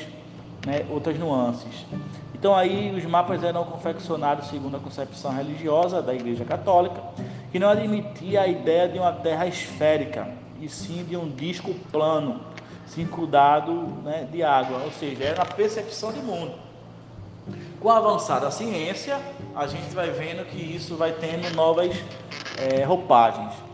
né, 0.67 0.85
outras 0.91 1.19
nuances. 1.19 1.87
Então 2.35 2.55
aí 2.55 2.95
os 2.95 3.05
mapas 3.05 3.43
eram 3.43 3.65
confeccionados 3.65 4.49
segundo 4.49 4.77
a 4.77 4.81
concepção 4.81 5.33
religiosa 5.33 6.03
da 6.03 6.15
Igreja 6.15 6.45
Católica, 6.45 7.03
que 7.51 7.59
não 7.59 7.69
admitia 7.69 8.43
a 8.43 8.47
ideia 8.47 8.89
de 8.89 8.99
uma 8.99 9.13
terra 9.13 9.47
esférica, 9.47 10.29
e 10.61 10.69
sim 10.69 11.05
de 11.05 11.17
um 11.17 11.29
disco 11.29 11.75
plano, 11.91 12.41
circundado 12.87 13.73
né, 14.05 14.29
de 14.31 14.43
água, 14.43 14.81
ou 14.85 14.91
seja, 14.93 15.25
era 15.25 15.43
uma 15.43 15.47
percepção 15.47 16.13
de 16.13 16.21
mundo. 16.21 16.55
Com 17.81 17.91
a 17.91 17.99
avançada 17.99 18.51
ciência, 18.51 19.19
a 19.55 19.67
gente 19.67 19.95
vai 19.95 20.11
vendo 20.11 20.45
que 20.47 20.61
isso 20.61 20.97
vai 20.97 21.13
tendo 21.13 21.55
novas 21.55 21.95
é, 22.59 22.85
roupagens. 22.85 23.66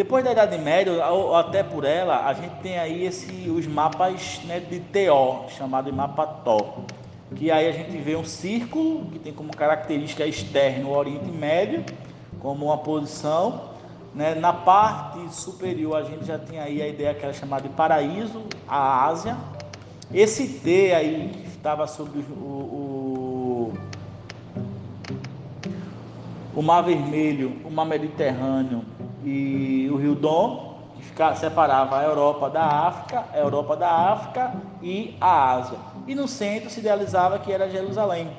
Depois 0.00 0.24
da 0.24 0.32
Idade 0.32 0.56
Média, 0.56 1.06
ou 1.10 1.36
até 1.36 1.62
por 1.62 1.84
ela, 1.84 2.24
a 2.26 2.32
gente 2.32 2.54
tem 2.62 2.78
aí 2.78 3.04
esse, 3.04 3.50
os 3.50 3.66
mapas 3.66 4.40
né, 4.46 4.58
de 4.58 4.80
TO, 4.80 5.50
chamado 5.50 5.90
de 5.90 5.92
mapa 5.92 6.26
TO. 6.26 6.84
Que 7.36 7.50
aí 7.50 7.68
a 7.68 7.72
gente 7.72 7.94
vê 7.98 8.16
um 8.16 8.24
círculo 8.24 9.04
que 9.12 9.18
tem 9.18 9.30
como 9.30 9.54
característica 9.54 10.24
externa 10.24 10.88
o 10.88 10.96
Oriente 10.96 11.30
Médio, 11.30 11.84
como 12.40 12.64
uma 12.64 12.78
posição. 12.78 13.72
Né? 14.14 14.34
Na 14.34 14.54
parte 14.54 15.18
superior 15.34 15.98
a 15.98 16.02
gente 16.02 16.24
já 16.24 16.38
tem 16.38 16.58
aí 16.58 16.80
a 16.80 16.88
ideia 16.88 17.12
que 17.12 17.22
era 17.22 17.34
chamada 17.34 17.68
de 17.68 17.74
paraíso, 17.74 18.42
a 18.66 19.04
Ásia. 19.04 19.36
Esse 20.14 20.48
T 20.48 20.94
aí 20.94 21.44
estava 21.46 21.86
sobre 21.86 22.20
o, 22.20 22.32
o, 22.32 23.72
o 26.56 26.62
Mar 26.62 26.80
Vermelho, 26.80 27.58
o 27.66 27.70
Mar 27.70 27.84
Mediterrâneo 27.84 28.82
e 29.24 29.88
o 29.90 29.96
Rio 29.96 30.14
Dom, 30.14 30.78
que 30.96 31.04
ficava, 31.04 31.36
separava 31.36 31.98
a 31.98 32.04
Europa 32.04 32.48
da 32.48 32.64
África, 32.64 33.24
a 33.32 33.38
Europa 33.38 33.76
da 33.76 33.90
África 33.90 34.52
e 34.82 35.16
a 35.20 35.52
Ásia. 35.52 35.78
E 36.06 36.14
no 36.14 36.26
centro 36.26 36.70
se 36.70 36.80
idealizava 36.80 37.38
que 37.38 37.52
era 37.52 37.68
Jerusalém, 37.68 38.30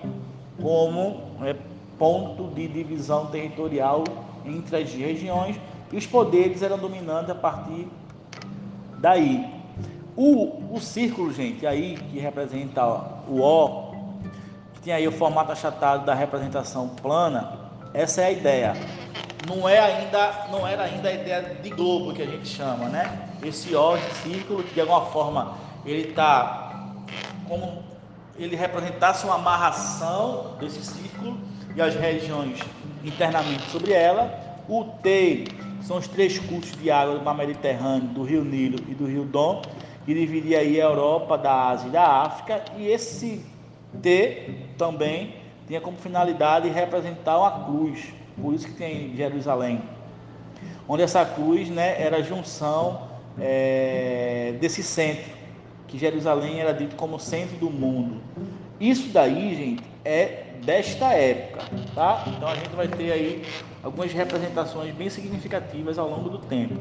como 0.61 1.21
é, 1.43 1.55
ponto 1.97 2.47
de 2.53 2.67
divisão 2.67 3.27
territorial 3.27 4.03
entre 4.45 4.77
as 4.77 4.93
regiões, 4.93 5.59
e 5.91 5.97
os 5.97 6.05
poderes 6.05 6.61
eram 6.61 6.77
dominantes 6.77 7.29
a 7.29 7.35
partir 7.35 7.87
daí. 8.97 9.61
O, 10.15 10.75
o 10.75 10.79
círculo, 10.79 11.31
gente, 11.31 11.65
aí 11.65 11.97
que 12.11 12.19
representa 12.19 12.85
o 13.27 13.41
O, 13.41 13.91
que 14.73 14.81
tem 14.81 14.93
aí 14.93 15.07
o 15.07 15.11
formato 15.11 15.51
achatado 15.51 16.05
da 16.05 16.13
representação 16.13 16.89
plana, 16.89 17.59
essa 17.93 18.21
é 18.21 18.25
a 18.25 18.31
ideia 18.31 18.73
não 19.47 19.67
é 19.67 19.79
ainda, 19.79 20.47
não 20.51 20.67
era 20.67 20.83
ainda 20.83 21.09
a 21.09 21.13
ideia 21.13 21.57
de 21.61 21.69
globo 21.69 22.13
que 22.13 22.21
a 22.21 22.25
gente 22.25 22.47
chama, 22.47 22.89
né? 22.89 23.29
Esse 23.43 23.69
de 23.69 24.15
círculo 24.23 24.63
que 24.63 24.73
de 24.73 24.81
alguma 24.81 25.05
forma 25.07 25.57
ele 25.85 26.09
está 26.09 26.95
como 27.47 27.83
ele 28.37 28.55
representasse 28.55 29.25
uma 29.25 29.35
amarração 29.35 30.55
desse 30.59 30.83
círculo 30.83 31.37
e 31.75 31.81
as 31.81 31.95
regiões 31.95 32.59
internamente 33.03 33.63
sobre 33.69 33.93
ela. 33.93 34.39
O 34.67 34.85
T 35.01 35.45
são 35.81 35.97
os 35.97 36.07
três 36.07 36.39
cursos 36.39 36.77
de 36.79 36.89
água 36.89 37.17
do 37.17 37.25
mar 37.25 37.35
Mediterrâneo, 37.35 38.07
do 38.09 38.23
Rio 38.23 38.43
Nilo 38.43 38.79
e 38.87 38.95
do 38.95 39.05
Rio 39.05 39.25
Dom, 39.25 39.61
que 40.05 40.13
dividia 40.13 40.59
aí 40.59 40.79
a 40.79 40.85
Europa 40.85 41.37
da 41.37 41.69
Ásia 41.69 41.87
e 41.87 41.91
da 41.91 42.05
África. 42.05 42.63
E 42.77 42.87
esse 42.87 43.45
T 44.01 44.55
também 44.77 45.35
tinha 45.67 45.81
como 45.81 45.97
finalidade 45.97 46.69
representar 46.69 47.37
uma 47.37 47.65
cruz, 47.65 48.13
por 48.39 48.53
isso 48.53 48.67
que 48.67 48.73
tem 48.73 49.15
Jerusalém, 49.15 49.81
onde 50.87 51.03
essa 51.03 51.25
cruz 51.25 51.69
né, 51.69 52.01
era 52.01 52.17
a 52.17 52.21
junção 52.21 53.07
é, 53.39 54.55
desse 54.59 54.83
centro, 54.83 55.31
que 55.87 55.97
Jerusalém 55.97 56.59
era 56.59 56.73
dito 56.73 56.95
como 56.95 57.19
centro 57.19 57.57
do 57.57 57.69
mundo. 57.69 58.21
Isso 58.79 59.09
daí, 59.09 59.55
gente, 59.55 59.83
é 60.03 60.51
desta 60.63 61.13
época, 61.13 61.65
tá? 61.93 62.23
Então 62.27 62.47
a 62.47 62.55
gente 62.55 62.69
vai 62.69 62.87
ter 62.87 63.11
aí 63.11 63.43
algumas 63.83 64.11
representações 64.11 64.93
bem 64.93 65.09
significativas 65.09 65.97
ao 65.97 66.09
longo 66.09 66.29
do 66.29 66.37
tempo. 66.39 66.79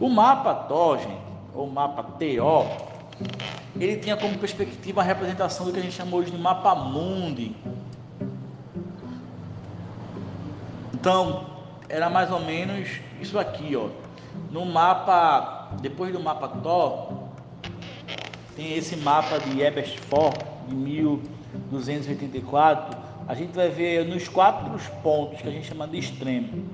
O 0.00 0.08
mapa 0.08 0.54
TO, 0.54 0.98
gente, 0.98 1.22
ou 1.54 1.68
mapa 1.68 2.02
TO, 2.02 2.66
ele 3.78 3.96
tinha 3.96 4.16
como 4.16 4.36
perspectiva 4.38 5.00
a 5.00 5.04
representação 5.04 5.66
do 5.66 5.72
que 5.72 5.78
a 5.78 5.82
gente 5.82 5.94
chama 5.94 6.16
hoje 6.16 6.30
de 6.30 6.38
mapa 6.38 6.74
mundi, 6.74 7.54
Então, 11.02 11.46
era 11.88 12.08
mais 12.08 12.30
ou 12.30 12.38
menos 12.38 12.88
isso 13.20 13.36
aqui, 13.36 13.74
ó. 13.74 13.88
No 14.52 14.64
mapa, 14.64 15.70
depois 15.80 16.12
do 16.12 16.20
mapa 16.20 16.46
Thor, 16.46 17.24
tem 18.54 18.74
esse 18.74 18.96
mapa 18.98 19.40
de 19.40 19.60
Ebersford 19.60 20.38
de 20.68 20.76
1284. 20.76 22.96
A 23.26 23.34
gente 23.34 23.52
vai 23.52 23.68
ver 23.68 24.04
nos 24.04 24.28
quatro 24.28 24.78
pontos 25.02 25.42
que 25.42 25.48
a 25.48 25.50
gente 25.50 25.66
chama 25.66 25.88
de 25.88 25.98
extremo: 25.98 26.66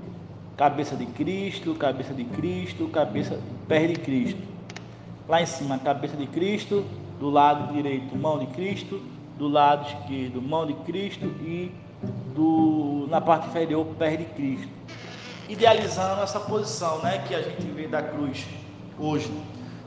cabeça 0.55 0.95
de 0.95 1.07
Cristo, 1.07 1.73
cabeça 1.73 2.13
de 2.13 2.25
Cristo, 2.25 2.87
cabeça 2.89 3.39
pé 3.67 3.87
de 3.87 3.95
Cristo. 3.95 4.43
Lá 5.27 5.41
em 5.41 5.47
cima, 5.47 5.79
cabeça 5.79 6.15
de 6.15 6.27
Cristo, 6.27 6.85
do 7.19 7.31
lado 7.31 7.73
direito, 7.73 8.15
mão 8.15 8.37
de 8.37 8.45
Cristo, 8.45 9.01
do 9.39 9.47
lado 9.47 9.87
esquerdo, 9.87 10.39
mão 10.39 10.67
de 10.67 10.73
Cristo 10.85 11.25
e 11.41 11.71
do, 12.35 13.07
na 13.09 13.19
parte 13.19 13.47
inferior 13.47 13.85
pé 13.97 14.15
de 14.15 14.25
Cristo, 14.25 14.69
idealizando 15.47 16.21
essa 16.21 16.39
posição 16.39 16.99
né, 16.99 17.23
que 17.27 17.35
a 17.35 17.41
gente 17.41 17.61
vê 17.63 17.87
da 17.87 18.01
cruz 18.01 18.45
hoje. 18.97 19.31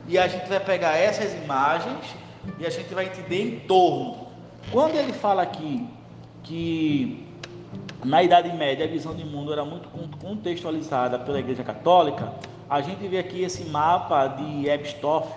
E 0.09 0.19
a 0.19 0.27
gente 0.27 0.49
vai 0.49 0.61
pegar 0.61 0.97
essas 0.97 1.33
imagens 1.35 2.15
e 2.59 2.67
a 2.67 2.71
gente 2.71 2.93
vai 2.93 3.07
entender 3.07 3.43
em 3.43 3.61
torno. 3.61 4.27
Quando 4.71 4.97
ele 4.97 5.13
fala 5.13 5.43
aqui 5.43 5.89
que 6.43 7.27
na 8.05 8.23
Idade 8.23 8.53
Média 8.57 8.85
a 8.85 8.89
visão 8.89 9.15
de 9.15 9.25
mundo 9.25 9.53
era 9.53 9.65
muito 9.65 9.89
contextualizada 10.19 11.19
pela 11.19 11.39
Igreja 11.39 11.63
Católica, 11.63 12.33
a 12.69 12.81
gente 12.81 13.07
vê 13.07 13.19
aqui 13.19 13.43
esse 13.43 13.65
mapa 13.65 14.27
de 14.27 14.69
Ebstoff 14.69 15.33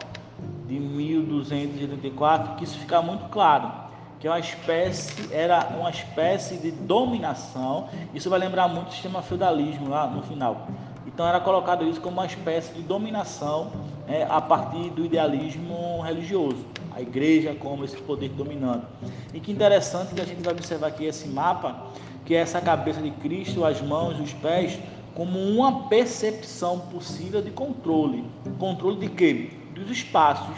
de 0.68 0.80
1284, 0.80 2.56
que 2.56 2.64
isso 2.64 2.78
fica 2.80 3.02
muito 3.02 3.30
claro 3.30 3.85
que 4.26 4.28
é 4.28 4.32
uma 4.32 4.40
espécie, 4.40 5.32
era 5.32 5.68
uma 5.80 5.92
espécie 5.92 6.56
de 6.56 6.72
dominação. 6.72 7.90
Isso 8.12 8.28
vai 8.28 8.40
lembrar 8.40 8.68
muito 8.68 8.88
o 8.88 8.92
sistema 8.92 9.22
feudalismo 9.22 9.88
lá 9.88 10.08
no 10.08 10.24
final. 10.24 10.68
Então 11.06 11.28
era 11.28 11.40
colocado 11.40 11.88
isso 11.88 12.02
como 12.02 12.18
uma 12.18 12.26
espécie 12.26 12.74
de 12.74 12.82
dominação 12.82 13.72
é, 14.08 14.24
a 14.24 14.42
partir 14.42 14.90
do 14.90 15.06
idealismo 15.06 16.02
religioso, 16.02 16.66
a 16.96 17.04
igreja 17.04 17.54
como 17.54 17.86
esse 17.86 17.98
poder 17.98 18.30
dominante. 18.30 18.88
E 19.32 19.40
que 19.40 19.52
interessante 19.52 20.16
que 20.16 20.22
a 20.22 20.26
gente 20.26 20.42
vai 20.42 20.56
observar 20.56 20.88
aqui 20.88 21.06
esse 21.06 21.28
mapa, 21.28 21.86
que 22.26 22.34
é 22.34 22.40
essa 22.40 22.60
cabeça 22.60 23.04
de 23.04 23.12
Cristo, 23.12 23.64
as 23.64 23.80
mãos, 23.80 24.20
os 24.20 24.34
pés, 24.34 24.80
como 25.14 25.38
uma 25.38 25.88
percepção 25.88 26.80
possível 26.80 27.44
de 27.44 27.52
controle. 27.52 28.26
Controle 28.58 28.98
de 29.02 29.08
quê? 29.08 29.52
Dos 29.76 29.92
espaços, 29.92 30.58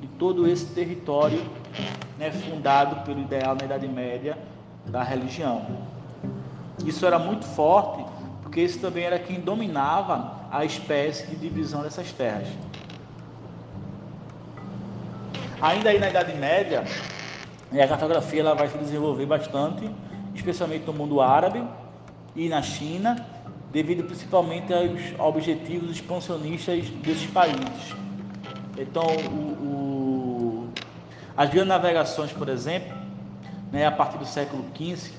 de 0.00 0.08
todo 0.18 0.48
esse 0.48 0.66
território 0.74 1.40
né, 2.18 2.30
fundado 2.30 3.04
pelo 3.04 3.20
ideal 3.20 3.54
na 3.54 3.64
Idade 3.64 3.88
Média 3.88 4.38
da 4.86 5.02
religião. 5.02 5.66
Isso 6.84 7.06
era 7.06 7.18
muito 7.18 7.44
forte, 7.44 8.04
porque 8.42 8.60
esse 8.60 8.78
também 8.78 9.04
era 9.04 9.18
quem 9.18 9.40
dominava 9.40 10.34
a 10.50 10.64
espécie 10.64 11.26
de 11.26 11.36
divisão 11.36 11.82
dessas 11.82 12.12
terras. 12.12 12.48
Ainda 15.60 15.90
aí 15.90 15.98
na 15.98 16.10
Idade 16.10 16.34
Média, 16.34 16.84
a 17.72 17.88
cartografia 17.88 18.40
ela 18.40 18.54
vai 18.54 18.68
se 18.68 18.78
desenvolver 18.78 19.26
bastante, 19.26 19.90
especialmente 20.34 20.84
no 20.86 20.92
mundo 20.92 21.20
árabe 21.20 21.64
e 22.36 22.48
na 22.48 22.62
China, 22.62 23.16
devido 23.72 24.04
principalmente 24.04 24.72
aos 24.72 25.18
objetivos 25.18 25.90
expansionistas 25.90 26.88
desses 26.90 27.28
países. 27.30 27.94
Então, 28.76 29.04
o, 29.06 29.53
as 31.36 31.52
navegações, 31.66 32.32
por 32.32 32.48
exemplo, 32.48 32.94
né, 33.72 33.86
a 33.86 33.90
partir 33.90 34.18
do 34.18 34.26
século 34.26 34.64
XV, 34.76 35.12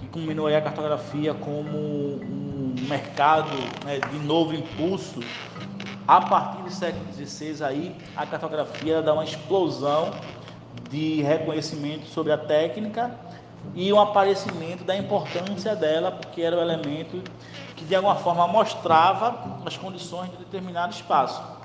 que 0.00 0.06
culminou 0.08 0.46
a 0.46 0.60
cartografia 0.60 1.34
como 1.34 1.76
um 1.76 2.74
mercado 2.88 3.50
né, 3.84 3.98
de 3.98 4.18
novo 4.20 4.54
impulso, 4.54 5.20
a 6.06 6.20
partir 6.20 6.62
do 6.62 6.70
século 6.70 7.04
XVI 7.12 7.64
aí 7.64 7.96
a 8.14 8.24
cartografia 8.24 9.02
dá 9.02 9.12
uma 9.12 9.24
explosão 9.24 10.12
de 10.88 11.20
reconhecimento 11.22 12.06
sobre 12.06 12.32
a 12.32 12.38
técnica 12.38 13.10
e 13.74 13.92
um 13.92 14.00
aparecimento 14.00 14.84
da 14.84 14.96
importância 14.96 15.74
dela, 15.74 16.12
porque 16.12 16.42
era 16.42 16.56
o 16.56 16.60
elemento 16.60 17.20
que 17.74 17.84
de 17.84 17.94
alguma 17.94 18.14
forma 18.14 18.46
mostrava 18.46 19.60
as 19.66 19.76
condições 19.76 20.30
de 20.30 20.36
determinado 20.36 20.92
espaço. 20.92 21.55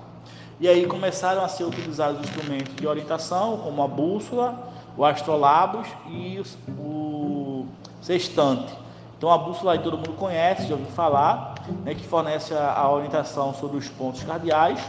E 0.62 0.68
aí 0.68 0.86
começaram 0.86 1.44
a 1.44 1.48
ser 1.48 1.64
utilizados 1.64 2.22
instrumentos 2.22 2.76
de 2.76 2.86
orientação, 2.86 3.58
como 3.58 3.82
a 3.82 3.88
bússola, 3.88 4.72
o 4.96 5.04
astrolabos 5.04 5.88
e 6.08 6.40
o 6.78 7.66
sextante. 8.00 8.72
Então 9.18 9.32
a 9.32 9.40
bússola 9.40 9.72
aí 9.72 9.80
todo 9.80 9.98
mundo 9.98 10.14
conhece, 10.14 10.68
já 10.68 10.76
ouviu 10.76 10.92
falar, 10.92 11.56
né, 11.84 11.96
que 11.96 12.06
fornece 12.06 12.54
a, 12.54 12.74
a 12.74 12.92
orientação 12.92 13.56
sobre 13.56 13.78
os 13.78 13.90
pontos 13.90 14.22
cardeais. 14.22 14.80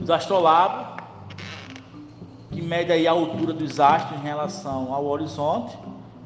Os 0.00 0.08
astrolabos, 0.08 0.96
que 2.50 2.62
mede 2.62 2.90
aí 2.90 3.06
a 3.06 3.12
altura 3.12 3.52
dos 3.52 3.78
astros 3.78 4.18
em 4.18 4.22
relação 4.22 4.94
ao 4.94 5.04
horizonte, 5.04 5.76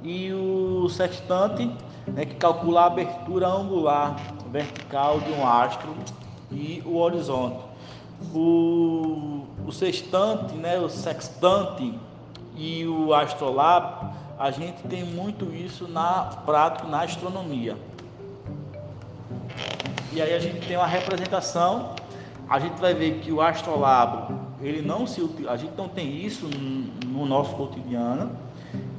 e 0.01 0.33
o 0.33 0.89
sextante, 0.89 1.69
né, 2.07 2.25
que 2.25 2.37
calcula 2.37 2.83
a 2.83 2.87
abertura 2.87 3.49
angular 3.49 4.15
vertical 4.53 5.19
de 5.19 5.33
um 5.33 5.45
astro 5.45 5.93
e 6.53 6.81
o 6.87 6.99
horizonte. 6.99 7.72
O, 8.35 9.45
o 9.67 9.73
sextante, 9.73 10.55
né, 10.55 10.79
o 10.79 10.89
sextante 10.89 11.99
e 12.57 12.87
o 12.87 13.13
astrolabe, 13.13 14.13
a 14.39 14.51
gente 14.51 14.83
tem 14.83 15.05
muito 15.05 15.53
isso 15.55 15.87
na 15.87 16.25
prática, 16.45 16.89
na 16.89 17.03
astronomia. 17.03 17.77
E 20.13 20.21
aí 20.21 20.35
a 20.35 20.39
gente 20.39 20.67
tem 20.67 20.77
uma 20.77 20.87
representação, 20.87 21.95
a 22.49 22.59
gente 22.59 22.79
vai 22.81 22.93
ver 22.93 23.21
que 23.21 23.33
o 23.33 23.41
astrolabe, 23.41 24.35
ele 24.61 24.83
não 24.83 25.07
se 25.07 25.21
a 25.49 25.57
gente 25.57 25.73
não 25.77 25.89
tem 25.89 26.25
isso 26.25 26.49
no 27.07 27.25
nosso 27.25 27.55
cotidiano 27.55 28.31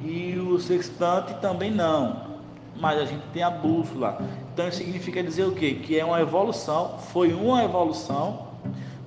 e 0.02 0.36
o 0.38 0.58
sextante 0.58 1.34
também 1.34 1.70
não. 1.70 2.34
Mas 2.76 2.98
a 2.98 3.04
gente 3.04 3.22
tem 3.32 3.42
a 3.42 3.50
bússola. 3.50 4.18
Então 4.52 4.68
isso 4.68 4.78
significa 4.78 5.22
dizer 5.22 5.44
o 5.44 5.52
quê? 5.52 5.74
Que 5.74 5.98
é 5.98 6.04
uma 6.04 6.20
evolução, 6.20 6.98
foi 6.98 7.32
uma 7.32 7.62
evolução 7.64 8.53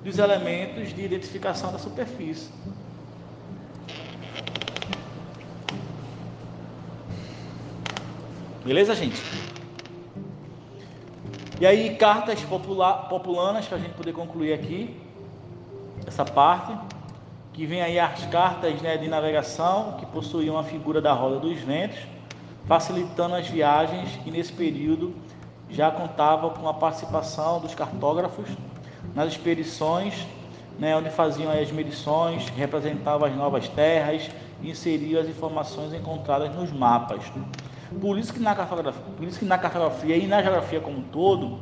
dos 0.02 0.18
elementos 0.18 0.94
de 0.94 1.04
identificação 1.04 1.72
da 1.72 1.78
superfície. 1.78 2.50
Beleza, 8.64 8.94
gente? 8.94 9.22
E 11.60 11.66
aí, 11.66 11.96
cartas 11.96 12.40
popular, 12.42 13.08
populanas, 13.08 13.66
para 13.66 13.78
a 13.78 13.80
gente 13.80 13.94
poder 13.94 14.12
concluir 14.12 14.52
aqui 14.52 14.94
essa 16.06 16.24
parte, 16.24 16.78
que 17.52 17.66
vem 17.66 17.82
aí 17.82 17.98
as 17.98 18.24
cartas 18.26 18.80
né, 18.80 18.96
de 18.96 19.08
navegação, 19.08 19.96
que 19.98 20.06
possuíam 20.06 20.56
a 20.56 20.62
figura 20.62 21.00
da 21.00 21.12
roda 21.12 21.40
dos 21.40 21.58
ventos, 21.58 21.98
facilitando 22.66 23.34
as 23.34 23.48
viagens, 23.48 24.16
que 24.22 24.30
nesse 24.30 24.52
período 24.52 25.14
já 25.68 25.90
contava 25.90 26.50
com 26.50 26.68
a 26.68 26.74
participação 26.74 27.60
dos 27.60 27.74
cartógrafos 27.74 28.48
nas 29.14 29.32
expedições, 29.32 30.26
né, 30.78 30.96
onde 30.96 31.10
faziam 31.10 31.50
as 31.50 31.70
medições, 31.72 32.48
representavam 32.50 33.26
as 33.26 33.34
novas 33.34 33.68
terras 33.68 34.30
inseriam 34.62 35.20
as 35.20 35.28
informações 35.28 35.92
encontradas 35.92 36.54
nos 36.54 36.72
mapas. 36.72 37.22
Por 38.00 38.18
isso 38.18 38.32
que 38.32 38.40
na 38.40 38.54
cartografia, 38.54 39.02
por 39.16 39.26
isso 39.26 39.38
que 39.38 39.44
na 39.44 39.56
cartografia 39.56 40.16
e 40.16 40.26
na 40.26 40.42
geografia 40.42 40.80
como 40.80 40.98
um 40.98 41.02
todo, 41.02 41.58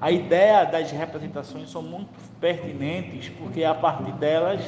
a 0.00 0.10
ideia 0.10 0.64
das 0.64 0.90
representações 0.90 1.70
são 1.70 1.82
muito 1.82 2.08
pertinentes, 2.40 3.28
porque 3.28 3.62
é 3.62 3.66
a 3.66 3.74
partir 3.74 4.12
delas 4.12 4.60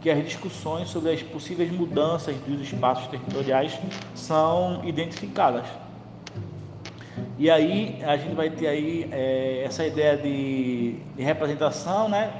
que 0.00 0.08
as 0.08 0.22
discussões 0.24 0.88
sobre 0.88 1.10
as 1.10 1.22
possíveis 1.22 1.72
mudanças 1.72 2.36
dos 2.46 2.60
espaços 2.60 3.08
territoriais 3.08 3.76
são 4.14 4.82
identificadas. 4.84 5.66
E 7.38 7.50
aí 7.50 8.02
a 8.02 8.16
gente 8.16 8.34
vai 8.34 8.48
ter 8.48 8.66
aí 8.66 9.08
é, 9.12 9.62
essa 9.64 9.86
ideia 9.86 10.16
de, 10.16 10.94
de, 11.14 11.22
representação, 11.22 12.08
né? 12.08 12.32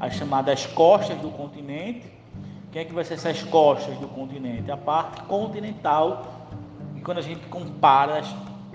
As 0.00 0.14
chamadas 0.14 0.64
costas 0.64 1.18
do 1.18 1.28
continente. 1.28 2.06
Quem 2.72 2.82
é 2.82 2.84
que 2.84 2.94
vai 2.94 3.04
ser 3.04 3.14
essas 3.14 3.42
costas 3.42 3.96
do 3.98 4.08
continente? 4.08 4.70
A 4.70 4.76
parte 4.76 5.22
continental. 5.24 6.48
E 6.96 7.00
quando 7.00 7.18
a 7.18 7.22
gente 7.22 7.46
compara 7.48 8.22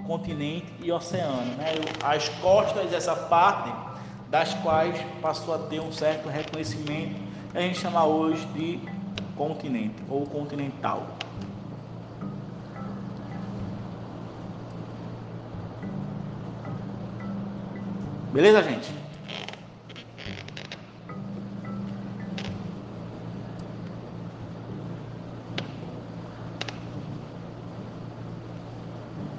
continente 0.05 0.71
e 0.79 0.91
oceano, 0.91 1.55
né? 1.57 1.73
As 2.03 2.29
costas 2.29 2.91
dessa 2.91 3.15
parte 3.15 3.73
das 4.29 4.53
quais 4.55 4.95
passou 5.21 5.55
a 5.55 5.57
ter 5.57 5.79
um 5.79 5.91
certo 5.91 6.29
reconhecimento, 6.29 7.15
a 7.53 7.61
gente 7.61 7.79
chama 7.79 8.05
hoje 8.05 8.45
de 8.47 8.79
continente 9.35 9.95
ou 10.07 10.25
continental. 10.27 11.07
Beleza, 18.33 18.63
gente? 18.63 18.91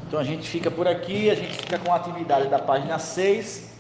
Então 0.07 0.20
a 0.20 0.22
gente 0.22 0.48
fica 0.48 0.70
por 0.70 0.87
aqui, 0.87 1.28
a 1.28 1.35
gente 1.35 1.54
fica 1.54 1.76
com 1.76 1.92
a 1.92 1.96
atividade 1.96 2.46
da 2.46 2.61
página 2.61 3.00
6 3.00 3.76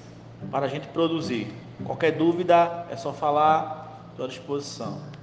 para 0.50 0.66
a 0.66 0.68
gente 0.68 0.88
produzir. 0.88 1.46
Qualquer 1.84 2.10
dúvida 2.10 2.84
é 2.90 2.96
só 2.96 3.12
falar, 3.12 4.08
estou 4.10 4.26
à 4.26 4.28
disposição. 4.28 5.13